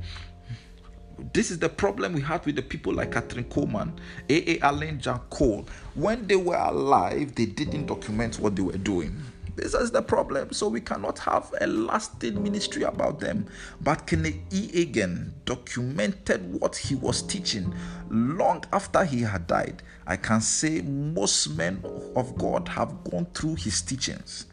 this 1.33 1.51
is 1.51 1.59
the 1.59 1.69
problem 1.69 2.13
we 2.13 2.21
had 2.21 2.45
with 2.45 2.55
the 2.55 2.61
people 2.61 2.93
like 2.93 3.11
Kathryn 3.11 3.45
Kuhlman, 3.45 3.91
A.A. 4.29 4.59
Allen, 4.59 4.99
John 4.99 5.19
Cole. 5.29 5.67
When 5.95 6.27
they 6.27 6.35
were 6.35 6.55
alive, 6.55 7.33
they 7.35 7.45
didn't 7.45 7.87
document 7.87 8.39
what 8.39 8.55
they 8.55 8.61
were 8.61 8.77
doing. 8.77 9.15
This 9.57 9.73
is 9.73 9.89
the 9.89 10.03
problem. 10.03 10.53
So 10.53 10.67
we 10.67 10.81
cannot 10.81 11.17
have 11.19 11.51
a 11.59 11.65
lasting 11.65 12.41
ministry 12.43 12.83
about 12.83 13.19
them. 13.19 13.47
But 13.81 14.05
Kenneth 14.05 14.35
E. 14.51 14.69
Hagin 14.71 15.31
documented 15.45 16.61
what 16.61 16.75
he 16.75 16.93
was 16.93 17.23
teaching 17.23 17.73
long 18.09 18.63
after 18.71 19.03
he 19.03 19.21
had 19.21 19.47
died. 19.47 19.81
I 20.05 20.15
can 20.15 20.41
say 20.41 20.81
most 20.81 21.57
men 21.57 21.83
of 22.15 22.37
God 22.37 22.67
have 22.69 23.03
gone 23.03 23.25
through 23.33 23.55
his 23.55 23.81
teachings. 23.81 24.45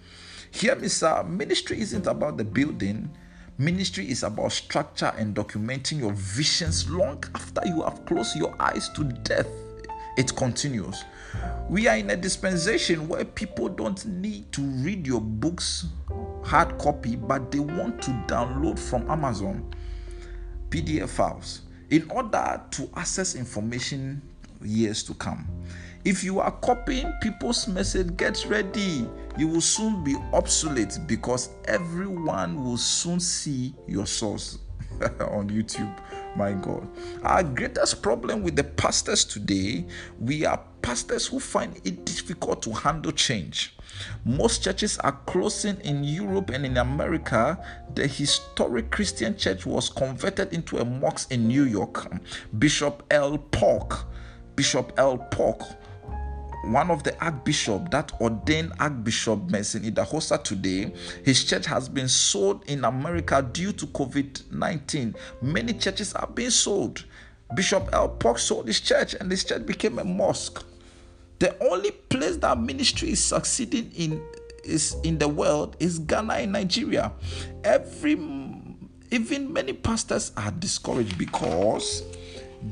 Hear 0.50 0.74
me, 0.74 0.88
sir. 0.88 1.22
Ministry 1.22 1.80
isn't 1.80 2.06
about 2.06 2.38
the 2.38 2.44
building 2.44 3.10
Ministry 3.56 4.10
is 4.10 4.24
about 4.24 4.50
structure 4.50 5.12
and 5.16 5.32
documenting 5.32 6.00
your 6.00 6.12
visions 6.12 6.90
long 6.90 7.22
after 7.36 7.60
you 7.64 7.82
have 7.82 8.04
closed 8.04 8.34
your 8.34 8.52
eyes 8.60 8.88
to 8.88 9.04
death. 9.04 9.46
It 10.16 10.34
continues. 10.34 11.04
We 11.68 11.88
are 11.88 11.96
in 11.96 12.10
a 12.10 12.16
dispensation 12.16 13.08
where 13.08 13.24
people 13.24 13.68
don't 13.68 14.04
need 14.06 14.52
to 14.52 14.62
read 14.62 15.06
your 15.06 15.20
books 15.20 15.86
hard 16.44 16.78
copy, 16.78 17.16
but 17.16 17.50
they 17.50 17.58
want 17.58 18.02
to 18.02 18.10
download 18.26 18.78
from 18.78 19.10
Amazon 19.10 19.74
PDF 20.68 21.08
files 21.08 21.62
in 21.90 22.08
order 22.10 22.60
to 22.70 22.88
access 22.96 23.34
information 23.34 24.20
years 24.62 25.02
to 25.04 25.14
come. 25.14 25.46
If 26.04 26.22
you 26.22 26.38
are 26.40 26.50
copying 26.50 27.10
people's 27.22 27.66
message, 27.66 28.14
get 28.16 28.44
ready. 28.46 29.08
You 29.38 29.48
will 29.48 29.62
soon 29.62 30.04
be 30.04 30.16
obsolete 30.34 30.98
because 31.06 31.48
everyone 31.64 32.62
will 32.62 32.76
soon 32.76 33.20
see 33.20 33.74
your 33.88 34.06
source 34.06 34.58
on 35.00 35.48
YouTube. 35.48 35.96
My 36.36 36.52
God. 36.52 36.88
Our 37.22 37.44
greatest 37.44 38.02
problem 38.02 38.42
with 38.42 38.56
the 38.56 38.64
pastors 38.64 39.24
today, 39.24 39.86
we 40.18 40.44
are 40.44 40.60
pastors 40.82 41.26
who 41.26 41.38
find 41.38 41.80
it 41.84 42.04
difficult 42.04 42.60
to 42.62 42.72
handle 42.72 43.12
change. 43.12 43.76
Most 44.24 44.64
churches 44.64 44.98
are 44.98 45.18
closing 45.26 45.80
in 45.82 46.02
Europe 46.02 46.50
and 46.50 46.66
in 46.66 46.76
America. 46.76 47.58
The 47.94 48.08
historic 48.08 48.90
Christian 48.90 49.36
church 49.36 49.64
was 49.64 49.88
converted 49.88 50.52
into 50.52 50.78
a 50.78 50.84
mosque 50.84 51.30
in 51.30 51.46
New 51.46 51.64
York. 51.64 52.10
Bishop 52.58 53.04
L. 53.10 53.38
Polk, 53.38 54.06
Bishop 54.56 54.92
L. 54.96 55.18
Polk 55.30 55.62
one 56.70 56.90
of 56.90 57.02
the 57.02 57.18
archbishop 57.22 57.90
that 57.90 58.12
ordained 58.20 58.72
archbishop 58.80 59.50
Benson 59.50 59.82
Idahosa 59.82 60.42
today 60.42 60.92
his 61.24 61.44
church 61.44 61.66
has 61.66 61.88
been 61.88 62.08
sold 62.08 62.64
in 62.68 62.84
america 62.84 63.46
due 63.52 63.72
to 63.72 63.86
covid-19 63.88 65.14
many 65.42 65.72
churches 65.74 66.12
are 66.14 66.26
being 66.26 66.50
sold. 66.50 67.04
Bishop 67.54 67.88
l. 67.92 68.08
Polk 68.08 68.38
sold 68.38 68.66
his 68.66 68.80
church 68.80 69.14
and 69.14 69.30
this 69.30 69.44
church 69.44 69.66
became 69.66 69.98
a 69.98 70.04
mosque. 70.04 70.64
The 71.38 71.56
only 71.62 71.90
place 71.90 72.36
that 72.38 72.58
ministry 72.58 73.10
is 73.10 73.22
succeeding 73.22 73.92
in 73.92 74.22
is 74.64 74.96
in 75.04 75.18
the 75.18 75.28
world 75.28 75.76
is 75.78 75.98
ghana 75.98 76.34
and 76.34 76.52
nigeria. 76.52 77.12
Every 77.62 78.12
even 79.10 79.52
many 79.52 79.72
pastors 79.74 80.32
are 80.36 80.50
discouraged 80.50 81.18
because 81.18 82.02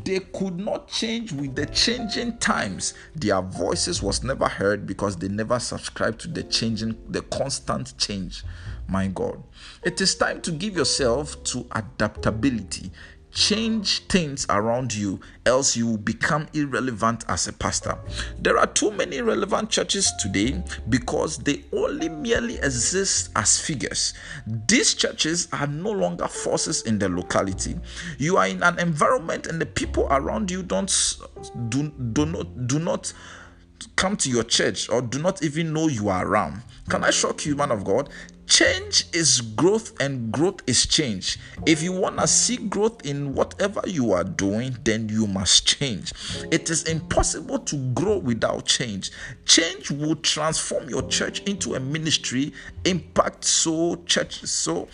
they 0.05 0.21
could 0.21 0.59
not 0.59 0.89
change 0.89 1.33
with 1.33 1.55
the 1.55 1.67
changing 1.67 2.39
times. 2.39 2.95
Their 3.15 3.43
voices 3.43 4.03
was 4.03 4.23
never 4.23 4.49
heard 4.49 4.87
because 4.87 5.17
they 5.17 5.29
never 5.29 5.59
subscribed 5.59 6.21
to 6.23 6.29
the 6.29 6.43
changing 6.45 6.97
the 7.09 7.21
constant 7.23 7.97
change. 7.99 8.43
My 8.89 9.07
god. 9.09 9.43
It 9.83 10.01
is 10.01 10.15
time 10.15 10.41
to 10.43 10.51
give 10.51 10.77
yourself 10.77 11.43
to 11.45 11.67
adaptability 11.73 12.91
change 13.33 14.01
things 14.07 14.47
around 14.51 14.95
you, 14.95 15.19
else 15.47 15.77
you 15.77 15.87
will 15.87 15.97
become 15.99 16.47
irrelevant 16.53 17.25
as 17.29 17.49
a 17.49 17.53
pastor. 17.53 17.99
There 18.39 18.59
are 18.59 18.67
too 18.67 18.91
many 18.91 19.21
relevant 19.21 19.71
churches 19.71 20.13
today 20.21 20.63
because 20.89 21.39
they 21.39 21.65
only 21.73 22.09
merely 22.09 22.57
exist 22.59 23.31
as 23.35 23.59
figures. 23.59 24.15
These 24.69 24.95
churches 24.95 25.49
are 25.53 25.67
no 25.67 25.91
longer 25.91 26.29
forces 26.29 26.83
in 26.83 26.99
the 26.99 27.09
locality. 27.09 27.77
You 28.19 28.37
are 28.37 28.47
in 28.47 28.63
an 28.63 28.79
environment 28.79 29.47
and 29.47 29.61
the 29.61 29.67
people 29.67 30.07
around 30.11 30.51
you 30.51 30.63
don't 30.63 30.93
do, 31.69 31.91
do 32.13 32.27
not 32.27 32.67
do 32.67 32.79
not 32.79 33.13
come 33.97 34.17
to 34.17 34.31
your 34.31 34.45
church 34.45 34.89
or 34.89 35.03
do 35.03 35.19
not 35.19 35.43
even 35.43 35.73
know 35.73 35.89
you 35.89 36.09
are 36.09 36.27
around. 36.27 36.63
Can 36.89 37.05
I 37.05 37.11
shock 37.11 37.47
you, 37.47 37.57
man 37.57 37.71
of 37.71 37.85
God? 37.85 38.11
Change 38.47 39.07
is 39.13 39.41
growth 39.41 39.99
and 40.01 40.31
growth 40.31 40.61
is 40.67 40.87
change. 40.87 41.39
If 41.67 41.83
you 41.83 41.93
want 41.93 42.19
to 42.19 42.27
see 42.27 42.57
growth 42.57 43.07
in 43.07 43.35
whatever 43.35 43.83
you 43.87 44.13
are 44.13 44.25
doing, 44.25 44.77
then 44.85 45.09
you 45.09 45.27
must 45.27 45.67
change. 45.67 46.13
It 46.51 46.69
is 46.69 46.85
impossible 46.85 47.61
to 47.61 47.77
grow 47.95 48.19
without 48.19 48.67
change. 48.67 49.11
Change 49.47 49.91
will 49.91 50.17
transform 50.17 50.89
your 50.89 51.03
church 51.09 51.41
into 51.43 51.75
a 51.77 51.81
ministry, 51.81 52.53
impact 52.85 53.45
so 53.45 53.97
church 54.07 54.45
so 54.45 54.89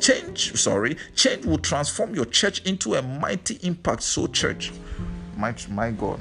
change 0.00 0.54
sorry, 0.56 0.96
change 1.14 1.46
will 1.46 1.58
transform 1.58 2.14
your 2.14 2.26
church 2.26 2.62
into 2.66 2.94
a 2.94 3.02
mighty 3.02 3.58
impact 3.62 4.02
so 4.02 4.26
church. 4.26 4.72
My 5.36 5.54
my 5.70 5.90
God. 5.90 6.20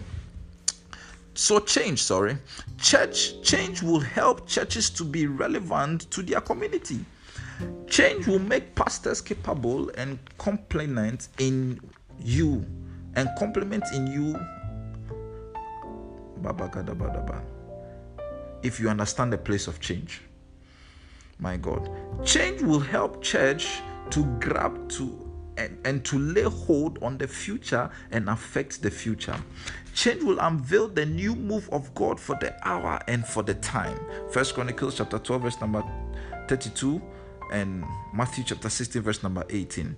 So 1.34 1.60
change, 1.60 2.04
sorry, 2.04 2.38
church 2.78 3.42
change 3.42 3.82
will 3.82 4.00
help 4.00 4.48
churches 4.48 4.90
to 4.92 5.04
be 5.04 5.28
relevant 5.28 6.12
to 6.12 6.22
their 6.22 6.42
community. 6.42 7.00
Change 7.88 8.28
will 8.28 8.40
make 8.40 8.76
pastors 8.76 9.22
capable 9.22 9.90
and 9.92 10.20
complement 10.38 11.30
in 11.38 11.80
you 12.20 12.66
and 13.16 13.30
complement 13.38 13.84
in 13.94 14.08
you. 14.08 14.36
If 18.64 18.80
you 18.80 18.90
understand 18.90 19.32
the 19.32 19.38
place 19.38 19.68
of 19.68 19.80
change, 19.80 20.22
my 21.40 21.58
God, 21.58 21.90
change 22.26 22.62
will 22.62 22.80
help 22.80 23.22
church 23.22 23.82
to 24.12 24.26
grab 24.40 24.90
to 24.90 25.32
and, 25.58 25.78
and 25.86 26.06
to 26.06 26.18
lay 26.18 26.44
hold 26.44 27.02
on 27.04 27.18
the 27.18 27.28
future 27.28 27.90
and 28.12 28.30
affect 28.30 28.82
the 28.82 28.90
future. 28.90 29.36
Change 29.94 30.24
will 30.24 30.40
unveil 30.40 30.88
the 30.88 31.06
new 31.06 31.36
move 31.36 31.70
of 31.72 31.94
God 31.94 32.20
for 32.20 32.38
the 32.40 32.56
hour 32.68 33.00
and 33.08 33.26
for 33.26 33.44
the 33.44 33.56
time. 33.56 34.00
First 34.32 34.56
Chronicles 34.56 34.98
chapter 34.98 35.20
12, 35.20 35.42
verse 35.42 35.62
number 35.62 35.84
32, 36.48 37.02
and 37.52 37.84
Matthew 38.14 38.44
chapter 38.46 38.70
16, 38.70 39.02
verse 39.02 39.22
number 39.22 39.44
18. 39.50 39.96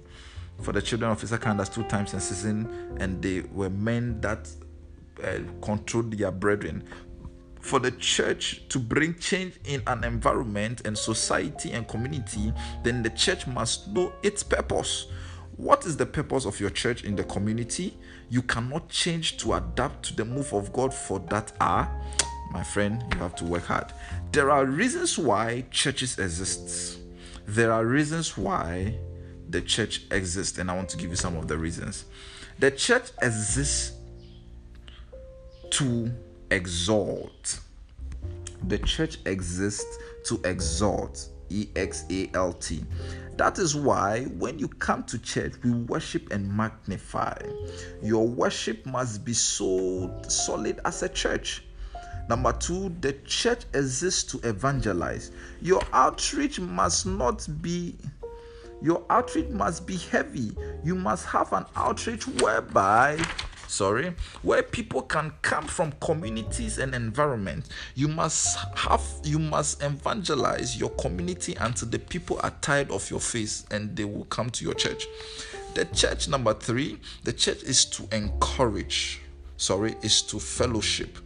For 0.62 0.72
the 0.72 0.82
children 0.82 1.12
of 1.12 1.24
Issachar 1.24 1.50
understood 1.50 1.90
times 1.90 2.14
and 2.14 2.22
season, 2.22 2.98
and 3.00 3.22
they 3.22 3.42
were 3.52 3.70
men 3.70 4.20
that 4.22 4.50
uh, 5.24 5.40
controlled 5.62 6.18
their 6.18 6.32
brethren. 6.32 6.84
For 7.62 7.80
the 7.80 7.92
church 7.92 8.68
to 8.70 8.80
bring 8.80 9.16
change 9.20 9.60
in 9.66 9.84
an 9.88 10.04
environment 10.04 10.82
and 10.86 10.98
society 10.98 11.72
and 11.72 11.88
community, 11.88 12.52
then 12.84 13.04
the 13.04 13.10
church 13.12 13.48
must 13.48 13.88
know 13.90 14.12
its 14.22 14.44
purpose 14.44 15.08
what 15.58 15.86
is 15.86 15.98
the 15.98 16.06
purpose 16.06 16.46
of 16.46 16.60
your 16.60 16.70
church 16.70 17.04
in 17.04 17.16
the 17.16 17.24
community? 17.24 17.98
You 18.34 18.42
cannot 18.42 18.90
change 18.90 19.38
to 19.38 19.54
adapt 19.54 20.06
to 20.08 20.16
the 20.16 20.26
move 20.26 20.54
of 20.54 20.74
God 20.74 20.92
for 20.92 21.20
that 21.30 21.54
hour. 21.62 21.88
My 22.50 22.64
friend, 22.64 23.04
you 23.14 23.20
have 23.20 23.36
to 23.36 23.46
work 23.46 23.66
hard. 23.66 23.94
There 24.32 24.50
are 24.50 24.66
reasons 24.66 25.20
why 25.20 25.66
churches 25.70 26.18
exist. 26.18 26.98
There 27.46 27.72
are 27.72 27.86
reasons 27.86 28.36
why 28.36 28.98
the 29.50 29.62
church 29.62 30.06
exists, 30.10 30.58
and 30.58 30.72
I 30.72 30.76
want 30.76 30.90
to 30.90 30.98
give 30.98 31.12
you 31.12 31.16
some 31.16 31.38
of 31.38 31.48
the 31.48 31.60
reasons. 31.60 32.06
The 32.58 32.72
church 32.72 33.12
exists 33.22 33.98
to 35.70 36.12
exalt. 36.50 37.60
The 38.68 38.80
church 38.80 39.20
exists 39.28 39.96
to 40.26 40.42
exalt. 40.44 41.30
E 41.54 41.70
X 41.76 42.06
A 42.10 42.30
L 42.34 42.54
T. 42.54 42.84
That 43.38 43.60
is 43.60 43.76
why 43.76 44.26
when 44.38 44.60
you 44.60 44.68
come 44.68 45.04
to 45.06 45.18
church, 45.20 45.54
we 45.64 45.72
worship 45.72 46.32
and 46.32 46.52
magnify. 46.52 47.38
Your 48.02 48.28
worship 48.28 48.86
must 48.86 49.24
be 49.24 49.34
so 49.34 50.22
solid 50.28 50.80
as 50.86 51.04
a 51.04 51.10
church. 51.10 51.64
Number 52.30 52.54
two, 52.54 52.90
the 53.02 53.14
church 53.26 53.66
exists 53.74 54.24
to 54.32 54.48
evangelize. 54.48 55.32
Your 55.62 55.82
outreach 55.92 56.60
must 56.60 57.06
not 57.06 57.48
be 57.62 57.96
your 58.82 59.06
outreach 59.10 59.48
must 59.48 59.88
be 59.88 59.96
heavy. 59.96 60.52
You 60.84 60.96
must 60.96 61.26
have 61.28 61.54
an 61.54 61.66
outreach 61.76 62.28
whereby 62.28 63.18
sorry, 63.74 64.14
where 64.44 64.62
people 64.62 65.02
can 65.02 65.34
come 65.42 65.66
from 65.66 65.92
communities 66.00 66.78
and 66.78 66.94
environment. 66.94 67.68
You 67.96 68.08
must 68.08 68.58
have 68.76 69.04
you 69.24 69.40
must 69.40 69.82
evangelize 69.84 70.80
your 70.80 70.92
community 70.92 71.56
until 71.60 71.90
the 71.90 72.00
people 72.00 72.40
are 72.44 72.54
tired 72.62 72.92
of 72.92 73.10
your 73.10 73.20
face 73.20 73.66
and 73.72 73.96
they 73.96 74.06
will 74.06 74.26
come 74.26 74.50
to 74.52 74.64
your 74.64 74.76
church. 74.76 75.08
The 75.74 75.86
church 75.86 76.28
number 76.28 76.54
3, 76.54 77.00
the 77.24 77.34
church 77.34 77.64
is 77.64 77.86
to 77.86 78.08
encourage. 78.16 79.22
Sorry, 79.58 79.96
is 80.02 80.22
to 80.24 80.40
fellowship. 80.40 81.18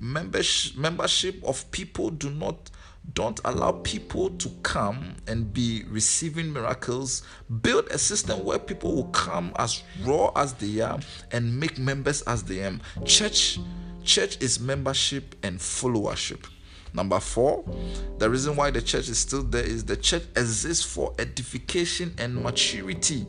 Membership 0.00 0.76
membership 0.76 1.42
of 1.44 1.70
people 1.70 2.10
do 2.10 2.30
not 2.30 2.70
don't 3.14 3.40
allow 3.44 3.72
people 3.72 4.30
to 4.30 4.48
come 4.62 5.16
and 5.26 5.52
be 5.52 5.84
receiving 5.88 6.52
miracles. 6.52 7.22
Build 7.62 7.86
a 7.88 7.98
system 7.98 8.44
where 8.44 8.58
people 8.58 8.94
will 8.94 9.08
come 9.08 9.52
as 9.56 9.82
raw 10.04 10.30
as 10.36 10.52
they 10.54 10.80
are 10.80 10.98
and 11.32 11.58
make 11.58 11.78
members 11.78 12.22
as 12.22 12.42
they 12.42 12.62
are. 12.62 12.78
Church, 13.04 13.58
church 14.04 14.40
is 14.42 14.60
membership 14.60 15.34
and 15.42 15.58
followership. 15.58 16.44
Number 16.92 17.20
four, 17.20 17.64
the 18.18 18.28
reason 18.28 18.56
why 18.56 18.70
the 18.70 18.82
church 18.82 19.08
is 19.08 19.18
still 19.18 19.44
there 19.44 19.64
is 19.64 19.84
the 19.84 19.96
church 19.96 20.24
exists 20.36 20.84
for 20.84 21.14
edification 21.18 22.14
and 22.18 22.42
maturity. 22.42 23.26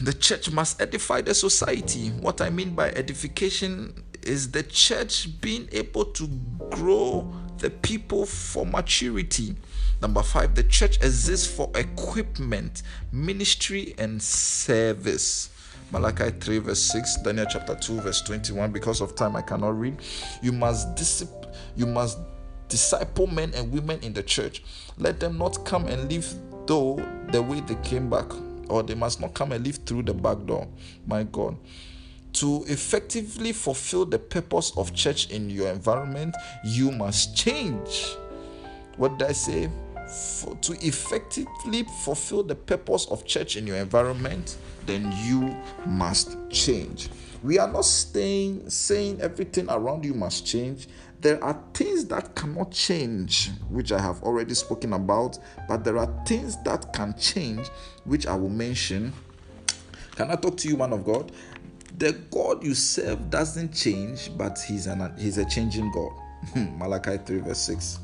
The 0.00 0.12
church 0.12 0.50
must 0.50 0.80
edify 0.80 1.22
the 1.22 1.34
society. 1.34 2.08
What 2.10 2.40
I 2.40 2.50
mean 2.50 2.74
by 2.74 2.90
edification 2.90 4.04
is 4.22 4.50
the 4.50 4.62
church 4.62 5.40
being 5.40 5.68
able 5.72 6.06
to 6.06 6.28
grow 6.70 7.32
the 7.58 7.70
people 7.70 8.26
for 8.26 8.66
maturity. 8.66 9.56
Number 10.02 10.22
five, 10.22 10.54
the 10.54 10.62
church 10.62 10.96
exists 10.96 11.46
for 11.46 11.70
equipment, 11.74 12.82
ministry, 13.12 13.94
and 13.98 14.22
service. 14.22 15.50
Malachi 15.92 16.30
3, 16.30 16.58
verse 16.58 16.82
6, 16.82 17.22
Daniel 17.22 17.46
chapter 17.48 17.74
2, 17.74 18.00
verse 18.00 18.20
21. 18.22 18.72
Because 18.72 19.00
of 19.00 19.14
time, 19.14 19.36
I 19.36 19.42
cannot 19.42 19.78
read. 19.78 19.96
You 20.42 20.52
must 20.52 21.24
you 21.76 21.86
must 21.86 22.18
disciple 22.68 23.26
men 23.28 23.52
and 23.54 23.70
women 23.72 24.00
in 24.02 24.12
the 24.12 24.22
church. 24.22 24.62
Let 24.98 25.20
them 25.20 25.38
not 25.38 25.64
come 25.64 25.86
and 25.86 26.10
leave 26.10 26.26
though 26.66 26.96
the 27.30 27.40
way 27.40 27.60
they 27.60 27.76
came 27.76 28.10
back, 28.10 28.26
or 28.68 28.82
they 28.82 28.94
must 28.94 29.20
not 29.20 29.34
come 29.34 29.52
and 29.52 29.64
leave 29.64 29.76
through 29.86 30.02
the 30.02 30.14
back 30.14 30.44
door. 30.46 30.66
My 31.06 31.22
God. 31.22 31.56
To 32.36 32.64
effectively 32.68 33.52
fulfill 33.52 34.04
the 34.04 34.18
purpose 34.18 34.72
of 34.76 34.94
church 34.94 35.30
in 35.30 35.48
your 35.48 35.68
environment, 35.68 36.36
you 36.64 36.90
must 36.90 37.36
change. 37.36 38.14
What 38.96 39.18
did 39.18 39.28
I 39.28 39.32
say? 39.32 39.70
for, 40.08 40.54
to 40.56 40.72
effectively 40.86 41.84
fulfill 42.04 42.42
the 42.42 42.54
purpose 42.54 43.06
of 43.06 43.24
church 43.24 43.56
in 43.56 43.66
your 43.66 43.76
environment, 43.76 44.56
then 44.86 45.12
you 45.24 45.56
must 45.84 46.36
change. 46.50 47.08
We 47.42 47.58
are 47.58 47.70
not 47.70 47.84
staying 47.84 48.70
saying 48.70 49.20
everything 49.20 49.68
around 49.68 50.04
you 50.04 50.14
must 50.14 50.46
change. 50.46 50.88
There 51.20 51.42
are 51.42 51.60
things 51.74 52.04
that 52.06 52.34
cannot 52.34 52.70
change, 52.70 53.50
which 53.68 53.92
I 53.92 54.00
have 54.00 54.22
already 54.22 54.54
spoken 54.54 54.92
about, 54.92 55.38
but 55.68 55.84
there 55.84 55.98
are 55.98 56.24
things 56.24 56.56
that 56.64 56.92
can 56.92 57.14
change, 57.18 57.68
which 58.04 58.26
I 58.26 58.34
will 58.34 58.50
mention. 58.50 59.12
Can 60.14 60.30
I 60.30 60.36
talk 60.36 60.56
to 60.58 60.68
you, 60.68 60.76
man 60.76 60.92
of 60.92 61.04
God? 61.04 61.32
The 61.98 62.12
God 62.30 62.62
you 62.62 62.74
serve 62.74 63.30
doesn't 63.30 63.72
change, 63.72 64.30
but 64.36 64.58
He's 64.58 64.86
an 64.86 65.12
He's 65.18 65.38
a 65.38 65.44
changing 65.44 65.90
God. 65.92 66.12
Hmm, 66.52 66.78
Malachi 66.78 67.18
3, 67.18 67.40
verse 67.40 67.58
6. 67.60 67.98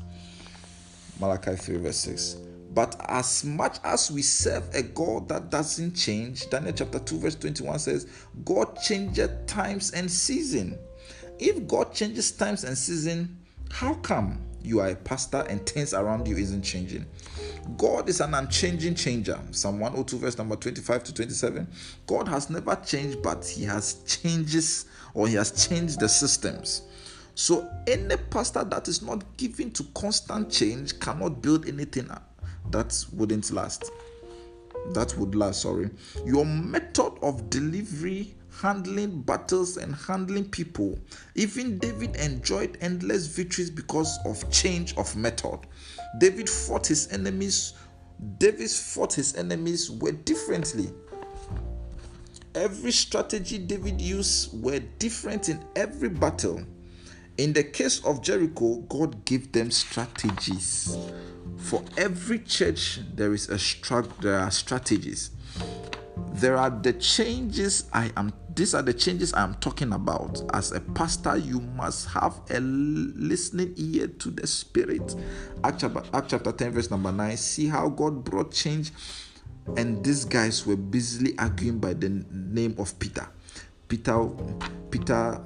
Malachi 1.19 1.55
3, 1.55 1.77
verse 1.77 1.97
6. 1.99 2.37
But 2.73 2.95
as 3.07 3.43
much 3.45 3.77
as 3.83 4.09
we 4.09 4.23
serve 4.23 4.67
a 4.73 4.81
God 4.81 5.29
that 5.29 5.51
doesn't 5.51 5.93
change, 5.93 6.49
Daniel 6.49 6.73
chapter 6.73 6.97
2, 6.99 7.19
verse 7.19 7.35
21 7.35 7.79
says, 7.79 8.07
God 8.43 8.77
changes 8.81 9.29
times 9.45 9.91
and 9.91 10.09
season. 10.09 10.79
If 11.37 11.67
God 11.67 11.93
changes 11.93 12.31
times 12.31 12.63
and 12.63 12.75
season, 12.75 13.37
how 13.71 13.93
come 13.95 14.41
you 14.63 14.79
are 14.79 14.89
a 14.89 14.95
pastor 14.95 15.45
and 15.49 15.65
things 15.65 15.93
around 15.93 16.27
you 16.27 16.37
isn't 16.37 16.61
changing? 16.63 17.05
God 17.77 18.09
is 18.09 18.21
an 18.21 18.33
unchanging 18.33 18.95
changer. 18.95 19.39
Psalm 19.51 19.79
102, 19.79 20.17
verse 20.17 20.37
number 20.37 20.55
25 20.55 21.03
to 21.05 21.13
27. 21.13 21.67
God 22.07 22.27
has 22.27 22.49
never 22.49 22.75
changed, 22.85 23.21
but 23.21 23.45
He 23.45 23.63
has 23.63 24.03
changes 24.03 24.85
or 25.13 25.27
He 25.27 25.35
has 25.35 25.67
changed 25.67 25.99
the 25.99 26.09
systems. 26.09 26.83
So 27.35 27.69
any 27.87 28.15
pastor 28.29 28.63
that 28.63 28.87
is 28.87 29.01
not 29.01 29.37
given 29.37 29.71
to 29.71 29.83
constant 29.95 30.51
change 30.51 30.99
cannot 30.99 31.41
build 31.41 31.67
anything 31.67 32.09
that 32.69 33.05
wouldn't 33.13 33.51
last. 33.51 33.91
That 34.93 35.15
would 35.17 35.33
last, 35.33 35.61
sorry. 35.61 35.89
Your 36.25 36.45
method 36.45 37.13
of 37.21 37.49
delivery, 37.49 38.35
handling 38.61 39.21
battles, 39.21 39.77
and 39.77 39.95
handling 39.95 40.49
people. 40.49 40.97
Even 41.35 41.77
David 41.77 42.15
enjoyed 42.15 42.77
endless 42.81 43.27
victories 43.27 43.69
because 43.69 44.17
of 44.25 44.49
change 44.51 44.95
of 44.97 45.15
method. 45.15 45.59
David 46.19 46.49
fought 46.49 46.87
his 46.87 47.11
enemies. 47.11 47.73
David 48.37 48.69
fought 48.69 49.13
his 49.13 49.35
enemies 49.35 49.89
were 49.91 50.11
differently. 50.11 50.89
Every 52.55 52.91
strategy 52.91 53.57
David 53.57 53.99
used 53.99 54.61
were 54.61 54.79
different 54.99 55.49
in 55.49 55.63
every 55.75 56.09
battle. 56.09 56.61
In 57.37 57.51
the 57.51 57.63
case 57.63 58.03
of 58.05 58.21
Jericho, 58.21 58.75
God 58.89 59.25
gave 59.25 59.51
them 59.51 59.71
strategies. 59.71 60.95
For 61.57 61.83
every 61.97 62.39
church, 62.39 62.99
there 63.15 63.33
is 63.33 63.49
a 63.49 63.55
strat- 63.55 64.21
there 64.21 64.37
are 64.37 64.51
strategies. 64.51 65.31
There 66.33 66.57
are 66.57 66.69
the 66.69 66.93
changes 66.93 67.89
I 67.93 68.11
am 68.17 68.33
these 68.55 68.75
are 68.75 68.83
the 68.83 68.93
changes 68.93 69.33
I 69.33 69.43
am 69.43 69.55
talking 69.55 69.93
about. 69.93 70.41
As 70.53 70.71
a 70.71 70.79
pastor, 70.79 71.37
you 71.37 71.59
must 71.59 72.07
have 72.09 72.39
a 72.51 72.59
listening 72.59 73.73
ear 73.77 74.07
to 74.07 74.29
the 74.29 74.45
spirit. 74.45 75.15
Act 75.63 75.81
chapter, 75.81 76.03
Act 76.13 76.29
chapter 76.29 76.51
10, 76.51 76.71
verse 76.71 76.91
number 76.91 77.11
9. 77.11 77.35
See 77.37 77.67
how 77.67 77.89
God 77.89 78.23
brought 78.23 78.51
change, 78.51 78.91
and 79.75 80.03
these 80.03 80.23
guys 80.23 80.67
were 80.67 80.75
busily 80.75 81.35
arguing 81.39 81.79
by 81.79 81.93
the 81.93 82.09
name 82.09 82.75
of 82.77 82.97
Peter. 82.99 83.27
Peter, 83.87 84.29
Peter 84.91 85.43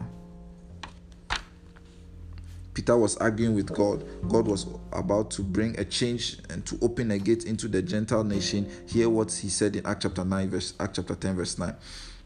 Peter 2.78 2.95
was 2.95 3.17
arguing 3.17 3.55
with 3.55 3.73
God. 3.73 4.05
God 4.30 4.47
was 4.47 4.67
about 4.93 5.32
to 5.32 5.41
bring 5.41 5.80
a 5.80 5.84
change 5.84 6.38
and 6.51 6.63
to 6.67 6.78
open 6.84 7.09
a 7.09 7.17
gate 7.17 7.45
into 7.45 7.67
the 7.67 7.82
Gentile 7.82 8.23
nation. 8.23 8.69
Hear 8.86 9.09
what 9.09 9.32
he 9.32 9.49
said 9.49 9.75
in 9.75 9.84
Act 9.84 10.03
chapter 10.03 10.23
9, 10.23 10.49
verse 10.51 10.75
Act 10.80 10.97
chapter 10.97 11.15
10, 11.15 11.38
verse 11.38 11.57
9. 11.57 11.73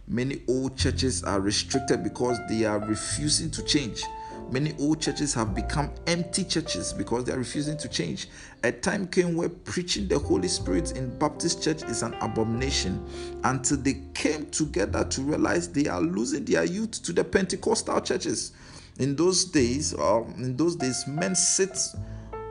Many 0.10 0.42
old 0.50 0.76
churches 0.76 1.24
are 1.24 1.40
restricted 1.40 2.04
because 2.04 2.38
they 2.50 2.66
are 2.66 2.80
refusing 2.80 3.50
to 3.52 3.64
change. 3.64 4.04
Many 4.52 4.74
old 4.78 5.00
churches 5.00 5.34
have 5.36 5.56
become 5.56 5.90
empty 6.06 6.44
churches 6.44 6.92
because 6.92 7.24
they 7.24 7.32
are 7.32 7.38
refusing 7.38 7.78
to 7.78 7.88
change. 7.88 8.28
A 8.66 8.74
time 8.74 9.08
came 9.08 9.38
where 9.38 9.48
preaching 9.48 10.10
the 10.10 10.20
Holy 10.20 10.50
Spirit 10.50 10.98
in 10.98 11.18
Baptist 11.18 11.64
church 11.64 11.82
is 11.84 12.04
an 12.04 12.14
abomination 12.16 13.02
until 13.46 13.78
they 13.78 14.02
came 14.14 14.48
together 14.48 15.06
to 15.06 15.22
realize 15.22 15.70
they 15.70 15.88
are 15.88 16.02
losing 16.02 16.44
their 16.44 16.66
youth 16.66 17.02
to 17.04 17.14
the 17.14 17.24
Pentecostal 17.24 18.02
churches 18.02 18.52
in 19.00 19.16
those 19.16 19.46
days 19.46 19.94
or 19.94 20.28
in 20.38 20.56
those 20.56 20.76
days 20.76 21.06
men 21.08 21.36
sit 21.36 21.78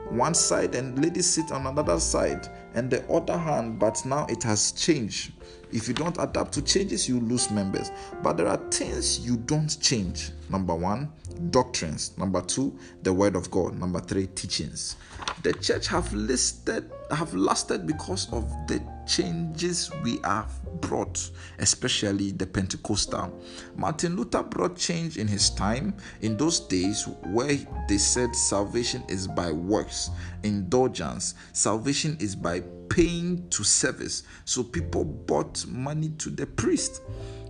one 0.09 0.33
side 0.33 0.75
and 0.75 1.01
ladies 1.01 1.29
sit 1.29 1.51
on 1.51 1.65
another 1.67 1.99
side 1.99 2.47
and 2.73 2.89
the 2.89 3.07
other 3.09 3.37
hand 3.37 3.79
but 3.79 4.03
now 4.05 4.25
it 4.29 4.43
has 4.43 4.73
changed. 4.73 5.31
If 5.71 5.87
you 5.87 5.93
don't 5.93 6.17
adapt 6.19 6.51
to 6.53 6.61
changes 6.61 7.07
you 7.07 7.19
lose 7.21 7.49
members. 7.49 7.91
But 8.21 8.35
there 8.35 8.47
are 8.47 8.57
things 8.69 9.25
you 9.25 9.37
don't 9.37 9.79
change. 9.79 10.31
Number 10.49 10.75
one 10.75 11.09
doctrines. 11.51 12.17
Number 12.17 12.41
two 12.41 12.77
the 13.03 13.13
word 13.13 13.35
of 13.35 13.49
god. 13.51 13.75
Number 13.77 13.99
three 13.99 14.27
teachings. 14.27 14.95
The 15.43 15.53
church 15.53 15.87
have 15.87 16.11
listed 16.13 16.91
have 17.11 17.33
lasted 17.33 17.85
because 17.85 18.31
of 18.31 18.49
the 18.67 18.81
changes 19.05 19.91
we 20.03 20.19
have 20.23 20.49
brought, 20.81 21.29
especially 21.59 22.31
the 22.31 22.45
Pentecostal. 22.45 23.37
Martin 23.75 24.15
Luther 24.15 24.43
brought 24.43 24.77
change 24.77 25.17
in 25.17 25.27
his 25.27 25.49
time 25.49 25.93
in 26.21 26.37
those 26.37 26.59
days 26.61 27.07
where 27.25 27.57
they 27.87 27.97
said 27.97 28.35
salvation 28.35 29.03
is 29.09 29.27
by 29.27 29.51
works, 29.51 30.09
indulgence, 30.43 31.35
salvation 31.53 32.17
is 32.19 32.35
by 32.35 32.61
paying 32.89 33.47
to 33.49 33.63
service. 33.63 34.23
So 34.45 34.63
people 34.63 35.05
bought 35.05 35.65
money 35.67 36.09
to 36.19 36.29
the 36.29 36.45
priest 36.45 37.01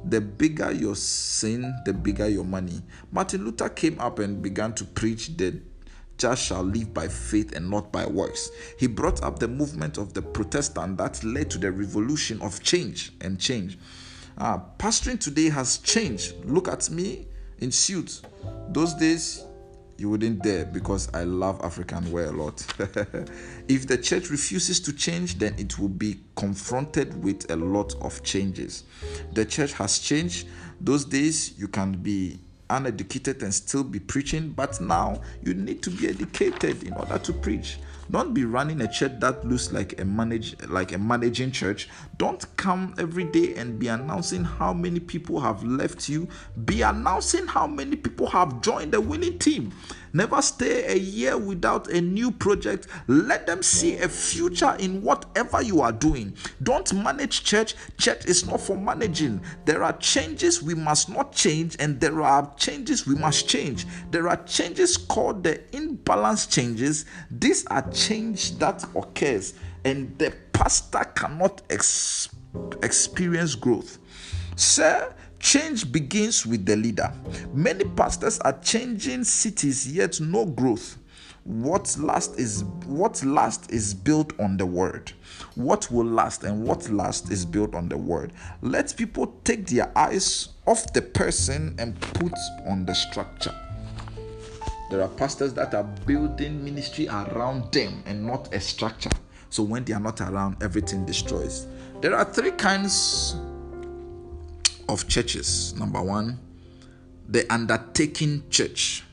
the 0.05 0.21
bigger 0.21 0.71
your 0.71 0.95
sin, 0.95 1.73
the 1.85 1.93
bigger 1.93 2.27
your 2.27 2.45
money. 2.45 2.81
Martin 3.11 3.45
Luther 3.45 3.69
came 3.69 3.99
up 3.99 4.19
and 4.19 4.41
began 4.41 4.73
to 4.73 4.85
preach 4.85 5.35
the 5.37 5.59
just 6.17 6.45
shall 6.45 6.61
live 6.61 6.93
by 6.93 7.07
faith 7.07 7.55
and 7.55 7.67
not 7.67 7.91
by 7.91 8.05
works. 8.05 8.51
He 8.77 8.85
brought 8.85 9.23
up 9.23 9.39
the 9.39 9.47
movement 9.47 9.97
of 9.97 10.13
the 10.13 10.21
Protestant 10.21 10.97
that 10.99 11.23
led 11.23 11.49
to 11.49 11.57
the 11.57 11.71
revolution 11.71 12.39
of 12.43 12.61
change 12.61 13.11
and 13.21 13.39
change. 13.39 13.79
Uh, 14.37 14.59
pastoring 14.77 15.19
today 15.19 15.49
has 15.49 15.79
changed. 15.79 16.35
Look 16.45 16.67
at 16.67 16.91
me 16.91 17.27
in 17.57 17.71
suits. 17.71 18.21
Those 18.69 18.93
days, 18.93 19.43
you 20.01 20.09
wouldn't 20.09 20.41
dare 20.41 20.65
because 20.65 21.13
I 21.13 21.23
love 21.25 21.61
African 21.63 22.11
wear 22.11 22.25
a 22.25 22.31
lot. 22.31 22.65
if 23.67 23.85
the 23.87 23.99
church 24.01 24.31
refuses 24.31 24.79
to 24.79 24.93
change, 24.93 25.37
then 25.37 25.53
it 25.59 25.77
will 25.77 25.89
be 25.89 26.19
confronted 26.35 27.23
with 27.23 27.51
a 27.51 27.55
lot 27.55 27.93
of 28.01 28.23
changes. 28.23 28.83
The 29.33 29.45
church 29.45 29.73
has 29.73 29.99
changed. 29.99 30.47
Those 30.81 31.05
days, 31.05 31.57
you 31.59 31.67
can 31.67 31.91
be 31.93 32.39
uneducated 32.71 33.43
and 33.43 33.53
still 33.53 33.83
be 33.83 33.99
preaching, 33.99 34.49
but 34.49 34.81
now 34.81 35.21
you 35.43 35.53
need 35.53 35.83
to 35.83 35.91
be 35.91 36.07
educated 36.07 36.81
in 36.81 36.93
order 36.93 37.19
to 37.19 37.33
preach. 37.33 37.77
Don't 38.09 38.33
be 38.33 38.43
running 38.43 38.81
a 38.81 38.91
church 38.91 39.19
that 39.19 39.45
looks 39.47 39.71
like 39.71 39.99
a 40.01 40.05
manage 40.05 40.55
like 40.67 40.93
a 40.93 40.97
managing 40.97 41.51
church. 41.51 41.89
Don't 42.21 42.45
come 42.55 42.93
every 42.99 43.23
day 43.23 43.55
and 43.55 43.79
be 43.79 43.87
announcing 43.87 44.43
how 44.43 44.73
many 44.73 44.99
people 44.99 45.39
have 45.39 45.63
left 45.63 46.07
you. 46.07 46.27
Be 46.65 46.83
announcing 46.83 47.47
how 47.47 47.65
many 47.65 47.95
people 47.95 48.27
have 48.27 48.61
joined 48.61 48.91
the 48.91 49.01
winning 49.01 49.39
team. 49.39 49.73
Never 50.13 50.39
stay 50.43 50.85
a 50.85 50.95
year 50.95 51.35
without 51.35 51.87
a 51.89 51.99
new 51.99 52.29
project. 52.29 52.85
Let 53.07 53.47
them 53.47 53.63
see 53.63 53.97
a 53.97 54.07
future 54.07 54.75
in 54.77 55.01
whatever 55.01 55.63
you 55.63 55.81
are 55.81 55.91
doing. 55.91 56.35
Don't 56.61 56.93
manage 56.93 57.43
church. 57.43 57.73
Church 57.97 58.25
is 58.25 58.45
not 58.45 58.61
for 58.61 58.77
managing. 58.77 59.41
There 59.65 59.83
are 59.83 59.93
changes 59.93 60.61
we 60.61 60.75
must 60.75 61.09
not 61.09 61.31
change, 61.33 61.75
and 61.79 61.99
there 61.99 62.21
are 62.21 62.53
changes 62.55 63.07
we 63.07 63.15
must 63.15 63.47
change. 63.49 63.87
There 64.11 64.27
are 64.27 64.43
changes 64.43 64.95
called 64.95 65.43
the 65.43 65.61
imbalance 65.75 66.45
changes. 66.45 67.05
These 67.31 67.65
are 67.67 67.89
change 67.89 68.59
that 68.59 68.83
occurs, 68.95 69.55
and 69.85 70.17
the 70.17 70.33
pastor 70.53 71.03
cannot 71.15 71.61
ex- 71.69 72.29
experience 72.81 73.55
growth. 73.55 73.97
Sir, 74.55 75.13
Change 75.41 75.91
begins 75.91 76.45
with 76.45 76.67
the 76.67 76.75
leader. 76.75 77.11
Many 77.51 77.83
pastors 77.83 78.37
are 78.39 78.57
changing 78.59 79.23
cities, 79.23 79.91
yet 79.91 80.21
no 80.21 80.45
growth. 80.45 80.97
What 81.43 81.97
last 81.97 82.39
is 82.39 82.63
what 82.85 83.23
last 83.23 83.71
is 83.71 83.95
built 83.95 84.39
on 84.39 84.57
the 84.57 84.65
word. 84.67 85.11
What 85.55 85.89
will 85.91 86.05
last 86.05 86.43
and 86.43 86.63
what 86.63 86.87
last 86.89 87.31
is 87.31 87.43
built 87.43 87.73
on 87.73 87.89
the 87.89 87.97
word. 87.97 88.33
Let 88.61 88.95
people 88.95 89.33
take 89.43 89.65
their 89.65 89.91
eyes 89.97 90.49
off 90.67 90.93
the 90.93 91.01
person 91.01 91.75
and 91.79 91.99
put 91.99 92.33
on 92.67 92.85
the 92.85 92.93
structure. 92.93 93.55
There 94.91 95.01
are 95.01 95.09
pastors 95.09 95.55
that 95.55 95.73
are 95.73 95.85
building 96.05 96.63
ministry 96.63 97.07
around 97.07 97.71
them 97.73 98.03
and 98.05 98.27
not 98.27 98.53
a 98.53 98.59
structure. 98.59 99.09
So 99.51 99.63
when 99.63 99.83
they 99.83 99.91
are 99.93 99.99
not 99.99 100.21
around, 100.21 100.63
everything 100.63 101.05
destroys. 101.05 101.67
There 101.99 102.15
are 102.15 102.23
three 102.25 102.51
kinds 102.51 103.35
of 104.87 105.07
churches. 105.09 105.75
Number 105.77 106.01
one, 106.01 106.39
the 107.27 107.45
undertaking 107.53 108.43
church. 108.49 109.03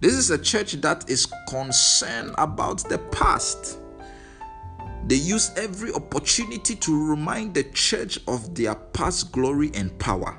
This 0.00 0.14
is 0.14 0.30
a 0.30 0.38
church 0.38 0.72
that 0.80 1.08
is 1.10 1.26
concerned 1.48 2.34
about 2.38 2.88
the 2.88 2.98
past. 3.12 3.78
They 5.06 5.16
use 5.16 5.52
every 5.56 5.92
opportunity 5.92 6.74
to 6.76 7.08
remind 7.08 7.52
the 7.54 7.64
church 7.64 8.18
of 8.26 8.54
their 8.54 8.74
past 8.74 9.30
glory 9.30 9.70
and 9.74 9.96
power. 9.98 10.38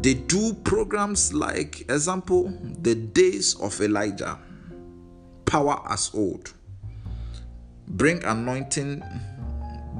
They 0.00 0.14
do 0.14 0.54
programs 0.54 1.34
like, 1.34 1.82
example, 1.82 2.50
the 2.80 2.94
days 2.94 3.54
of 3.60 3.78
Elijah, 3.82 4.38
power 5.44 5.82
as 5.90 6.10
old, 6.14 6.54
bring 7.88 8.22
anointing, 8.24 9.02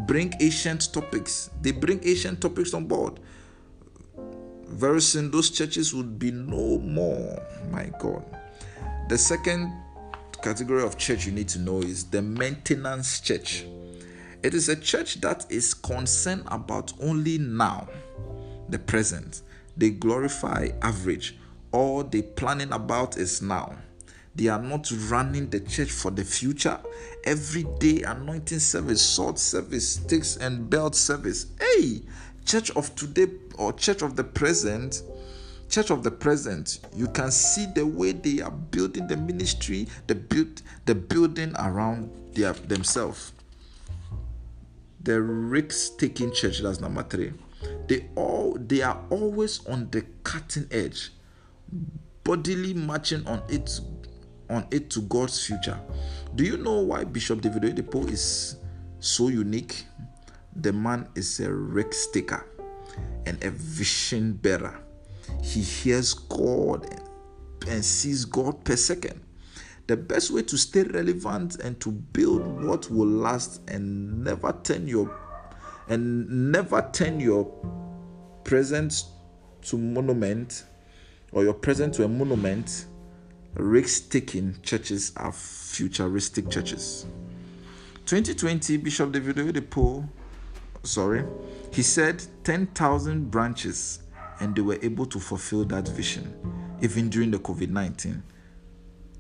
bring 0.06 0.32
ancient 0.40 0.92
topics. 0.92 1.50
They 1.60 1.72
bring 1.72 2.00
ancient 2.04 2.40
topics 2.40 2.74
on 2.74 2.86
board. 2.86 3.20
Very 4.66 5.00
soon, 5.00 5.30
those 5.30 5.50
churches 5.50 5.94
would 5.94 6.18
be 6.18 6.30
no 6.30 6.78
more. 6.78 7.42
My 7.70 7.90
God. 7.98 8.24
The 9.08 9.18
second 9.18 9.72
category 10.42 10.82
of 10.82 10.98
church 10.98 11.26
you 11.26 11.32
need 11.32 11.48
to 11.48 11.58
know 11.58 11.80
is 11.80 12.04
the 12.04 12.22
maintenance 12.22 13.20
church. 13.20 13.64
It 14.42 14.54
is 14.54 14.68
a 14.68 14.76
church 14.76 15.20
that 15.20 15.46
is 15.50 15.72
concerned 15.72 16.42
about 16.46 16.92
only 17.00 17.38
now, 17.38 17.88
the 18.68 18.78
present. 18.78 19.42
They 19.76 19.90
glorify 19.90 20.70
average. 20.82 21.36
All 21.70 22.02
they 22.02 22.22
planning 22.22 22.72
about 22.72 23.16
is 23.16 23.40
now. 23.40 23.76
They 24.34 24.48
are 24.48 24.60
not 24.60 24.90
running 25.10 25.50
the 25.50 25.60
church 25.60 25.90
for 25.90 26.10
the 26.10 26.24
future. 26.24 26.78
Every 27.24 27.64
day 27.78 28.02
anointing 28.02 28.60
service, 28.60 29.02
sword 29.02 29.38
service, 29.38 29.96
sticks 29.96 30.36
and 30.36 30.70
belt 30.70 30.94
service. 30.94 31.46
Hey, 31.60 32.02
church 32.44 32.70
of 32.72 32.94
today 32.94 33.26
or 33.56 33.72
church 33.72 34.02
of 34.02 34.16
the 34.16 34.24
present 34.24 35.02
church 35.68 35.90
of 35.90 36.02
the 36.02 36.10
present 36.10 36.80
you 36.94 37.06
can 37.08 37.30
see 37.30 37.66
the 37.74 37.86
way 37.86 38.12
they 38.12 38.42
are 38.42 38.50
building 38.50 39.06
the 39.06 39.16
ministry 39.16 39.86
the 40.06 40.14
build 40.14 40.60
the 40.84 40.94
building 40.94 41.54
around 41.58 42.10
their 42.34 42.52
themselves 42.52 43.32
the 45.02 45.20
risk 45.20 45.98
taking 45.98 46.32
church 46.32 46.60
that's 46.60 46.80
number 46.80 47.02
three 47.02 47.32
they 47.86 48.06
all 48.16 48.56
they 48.60 48.82
are 48.82 49.00
always 49.08 49.64
on 49.66 49.88
the 49.90 50.04
cutting 50.24 50.66
edge 50.70 51.10
bodily 52.24 52.74
marching 52.74 53.26
on 53.26 53.42
it 53.48 53.80
on 54.52 54.66
it 54.70 54.90
to 54.90 55.00
god's 55.02 55.44
future. 55.44 55.78
Do 56.34 56.44
you 56.44 56.56
know 56.56 56.80
why 56.80 57.04
bishop 57.04 57.40
david 57.40 57.62
oyedepo 57.62 58.10
is 58.10 58.56
so 59.00 59.28
unique? 59.28 59.84
The 60.56 60.72
man 60.72 61.08
is 61.14 61.40
a 61.40 61.52
risk 61.52 62.12
taker 62.12 62.44
and 63.26 63.42
a 63.42 63.50
vision 63.50 64.34
bearer. 64.34 64.78
He 65.42 65.62
hears 65.62 66.14
God 66.14 66.86
and 67.68 67.84
sees 67.84 68.24
God 68.24 68.64
per 68.64 68.76
second. 68.76 69.20
The 69.86 69.96
best 69.96 70.30
way 70.30 70.42
to 70.42 70.56
stay 70.56 70.84
relevant 70.84 71.56
and 71.56 71.78
to 71.80 71.90
build 71.90 72.64
what 72.64 72.90
will 72.90 73.08
last 73.08 73.62
and 73.68 74.22
never 74.24 74.54
turn 74.62 74.86
your 74.86 75.10
and 75.88 76.52
never 76.52 76.88
turn 76.92 77.18
your 77.18 77.44
present 78.44 79.04
to 79.62 79.76
monument 79.76 80.64
or 81.32 81.42
your 81.44 81.54
present 81.54 81.94
to 81.94 82.04
a 82.04 82.08
monument 82.08 82.86
risk 83.54 84.10
taking 84.10 84.56
churches 84.62 85.12
are 85.16 85.32
futuristic 85.32 86.48
churches. 86.50 87.06
2020 88.06 88.76
bishop 88.78 89.12
david 89.12 89.36
oyedepo 89.36 90.06
sorry 90.82 91.24
he 91.70 91.82
said 91.82 92.22
10,000 92.44 93.30
branches 93.30 94.00
and 94.40 94.56
they 94.56 94.60
were 94.60 94.78
able 94.82 95.06
to 95.06 95.20
fulfill 95.20 95.64
that 95.64 95.86
vision 95.88 96.34
even 96.82 97.08
during 97.08 97.30
the 97.30 97.38
COVID 97.38 97.70
19. 97.70 98.22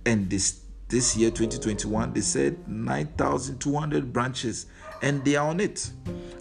And 0.04 0.28
this 0.28 0.60
this 0.88 1.16
year 1.16 1.30
2021 1.30 2.12
they 2.12 2.20
said 2.20 2.68
9200 2.68 4.12
branches 4.12 4.66
and 5.00 5.24
they 5.24 5.36
are 5.36 5.48
on 5.48 5.60
it. 5.60 5.90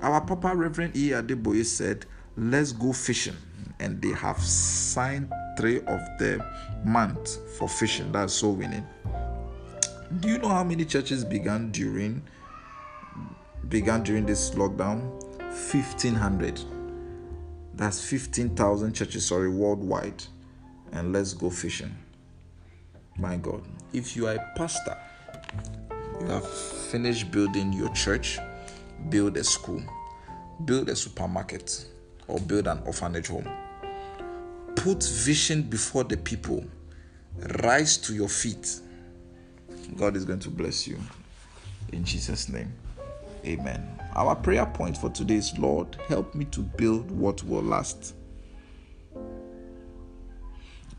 Our 0.01 0.19
papa 0.21 0.53
reverend 0.55 0.97
e. 0.97 1.11
Adeboye 1.11 1.63
said 1.63 2.05
let's 2.35 2.71
go 2.71 2.91
fishing. 2.91 3.37
And 3.79 4.01
they 4.01 4.11
have 4.11 4.39
signed 4.39 5.31
three 5.61 5.77
of 5.77 6.01
the 6.19 6.43
month 6.83 7.37
for 7.57 7.69
fishing 7.69 8.11
that's 8.11 8.33
so 8.33 8.49
winning 8.49 8.85
do 10.19 10.27
you 10.27 10.37
know 10.39 10.49
how 10.49 10.63
many 10.63 10.83
churches 10.83 11.23
began 11.23 11.71
during 11.71 12.21
began 13.69 14.03
during 14.03 14.25
this 14.25 14.51
lockdown 14.51 14.99
1500 15.39 16.59
that's 17.81 17.99
15,000 17.99 18.93
churches, 18.93 19.25
sorry, 19.25 19.49
worldwide. 19.49 20.23
And 20.91 21.13
let's 21.13 21.33
go 21.33 21.49
fishing. 21.49 21.95
My 23.17 23.37
God. 23.37 23.63
If 23.93 24.15
you 24.15 24.27
are 24.27 24.35
a 24.35 24.53
pastor, 24.55 24.97
you 26.19 26.27
have 26.27 26.47
finished 26.47 27.31
building 27.31 27.73
your 27.73 27.89
church, 27.93 28.39
build 29.09 29.37
a 29.37 29.43
school, 29.43 29.81
build 30.65 30.89
a 30.89 30.95
supermarket, 30.95 31.85
or 32.27 32.39
build 32.39 32.67
an 32.67 32.83
orphanage 32.85 33.27
home. 33.27 33.47
Put 34.81 35.03
vision 35.03 35.61
before 35.61 36.03
the 36.03 36.17
people. 36.17 36.65
Rise 37.61 37.97
to 37.97 38.15
your 38.15 38.27
feet. 38.27 38.79
God 39.95 40.15
is 40.15 40.25
going 40.25 40.39
to 40.39 40.49
bless 40.49 40.87
you. 40.87 40.97
In 41.93 42.03
Jesus' 42.03 42.49
name. 42.49 42.73
Amen. 43.45 43.87
Our 44.15 44.35
prayer 44.35 44.65
point 44.65 44.97
for 44.97 45.11
today 45.11 45.35
is 45.35 45.55
Lord, 45.59 45.95
help 46.07 46.33
me 46.33 46.45
to 46.45 46.61
build 46.61 47.11
what 47.11 47.43
will 47.43 47.61
last. 47.61 48.15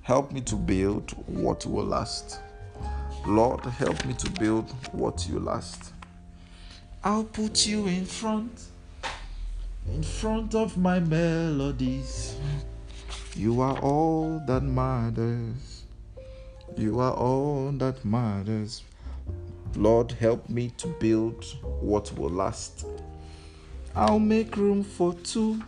Help 0.03 0.30
me 0.30 0.43
to 0.43 0.55
build 0.55 1.11
what 1.26 1.66
will 1.66 1.85
last. 1.85 2.39
Lord, 3.26 3.64
help 3.64 4.05
me 4.05 4.14
to 4.14 4.30
build 4.30 4.70
what 4.93 5.26
you 5.28 5.41
last. 5.41 5.93
I'll 7.03 7.24
put 7.24 7.66
you 7.66 7.89
in 7.89 8.05
front, 8.05 8.62
in 9.89 10.05
front 10.05 10.55
of 10.55 10.76
my 10.76 11.01
melodies. 11.01 12.37
You 13.35 13.62
are 13.62 13.78
all 13.78 14.43
that 14.47 14.62
matters. 14.62 15.85
You 16.76 17.01
are 17.01 17.14
all 17.14 17.72
that 17.72 18.05
matters. 18.05 18.83
Lord, 19.74 20.12
help 20.12 20.51
me 20.51 20.70
to 20.76 20.89
build 21.01 21.45
what 21.80 22.12
will 22.18 22.30
last. 22.30 22.85
I'll 23.97 24.18
make 24.18 24.57
room 24.57 24.85
for 24.85 25.14
two. 25.14 25.62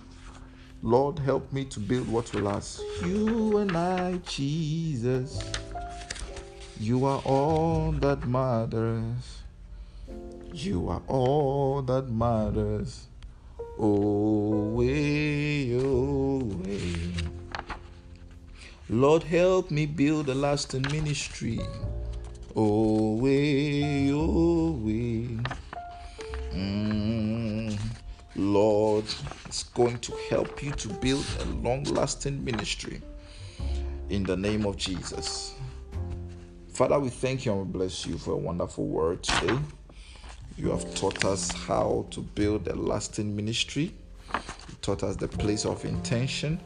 Lord, 0.82 1.18
help 1.18 1.50
me 1.54 1.64
to 1.66 1.80
build 1.80 2.06
what 2.08 2.34
will 2.34 2.42
last. 2.42 2.82
You 3.02 3.56
and 3.56 3.74
I, 3.74 4.18
Jesus. 4.26 5.42
You 6.78 7.06
are 7.06 7.22
all 7.24 7.92
that 7.92 8.26
matters. 8.26 9.38
You 10.52 10.90
are 10.90 11.02
all 11.08 11.80
that 11.80 12.10
matters. 12.10 13.06
Oh, 13.78 14.68
way, 14.74 15.74
oh, 15.80 16.40
way. 16.62 17.13
Lord, 18.90 19.22
help 19.22 19.70
me 19.70 19.86
build 19.86 20.28
a 20.28 20.34
lasting 20.34 20.82
ministry. 20.90 21.58
Oh, 22.54 23.14
way, 23.14 24.10
oh, 24.12 24.72
way. 24.72 25.38
Lord, 28.36 29.06
it's 29.46 29.62
going 29.62 29.98
to 30.00 30.12
help 30.28 30.62
you 30.62 30.70
to 30.72 30.88
build 30.88 31.24
a 31.40 31.44
long 31.46 31.84
lasting 31.84 32.44
ministry 32.44 33.00
in 34.10 34.22
the 34.22 34.36
name 34.36 34.66
of 34.66 34.76
Jesus. 34.76 35.54
Father, 36.68 36.98
we 37.00 37.08
thank 37.08 37.46
you 37.46 37.52
and 37.52 37.66
we 37.66 37.72
bless 37.72 38.04
you 38.04 38.18
for 38.18 38.32
a 38.32 38.36
wonderful 38.36 38.86
word 38.86 39.22
today. 39.22 39.58
You 40.58 40.70
have 40.70 40.94
taught 40.94 41.24
us 41.24 41.50
how 41.50 42.06
to 42.10 42.20
build 42.20 42.68
a 42.68 42.76
lasting 42.76 43.34
ministry. 43.34 43.94
You 44.34 44.76
taught 44.82 45.02
us 45.02 45.16
the 45.16 45.28
place 45.28 45.64
of 45.64 45.86
intention 45.86 46.60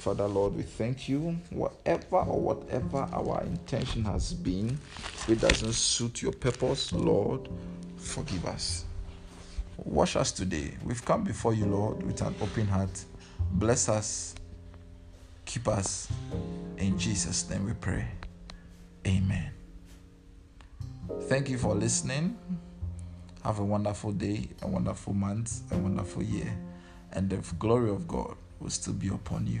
Father 0.00 0.26
Lord, 0.26 0.56
we 0.56 0.62
thank 0.62 1.10
you. 1.10 1.36
Whatever 1.50 2.16
or 2.16 2.40
whatever 2.40 3.06
our 3.12 3.42
intention 3.42 4.02
has 4.06 4.32
been, 4.32 4.78
it 5.28 5.42
doesn't 5.42 5.74
suit 5.74 6.22
your 6.22 6.32
purpose, 6.32 6.90
Lord, 6.94 7.50
forgive 7.98 8.46
us. 8.46 8.86
Wash 9.76 10.16
us 10.16 10.32
today. 10.32 10.72
We've 10.86 11.04
come 11.04 11.22
before 11.22 11.52
you, 11.52 11.66
Lord, 11.66 12.02
with 12.02 12.22
an 12.22 12.34
open 12.40 12.66
heart. 12.66 13.04
Bless 13.52 13.90
us, 13.90 14.34
keep 15.44 15.68
us. 15.68 16.08
In 16.78 16.98
Jesus' 16.98 17.50
name 17.50 17.66
we 17.66 17.74
pray. 17.74 18.06
Amen. 19.06 19.50
Thank 21.24 21.50
you 21.50 21.58
for 21.58 21.74
listening. 21.74 22.38
Have 23.44 23.58
a 23.58 23.64
wonderful 23.64 24.12
day, 24.12 24.48
a 24.62 24.66
wonderful 24.66 25.12
month, 25.12 25.60
a 25.72 25.76
wonderful 25.76 26.22
year, 26.22 26.56
and 27.12 27.28
the 27.28 27.36
glory 27.58 27.90
of 27.90 28.08
God 28.08 28.34
will 28.60 28.70
still 28.70 28.94
be 28.94 29.08
upon 29.08 29.46
you. 29.46 29.60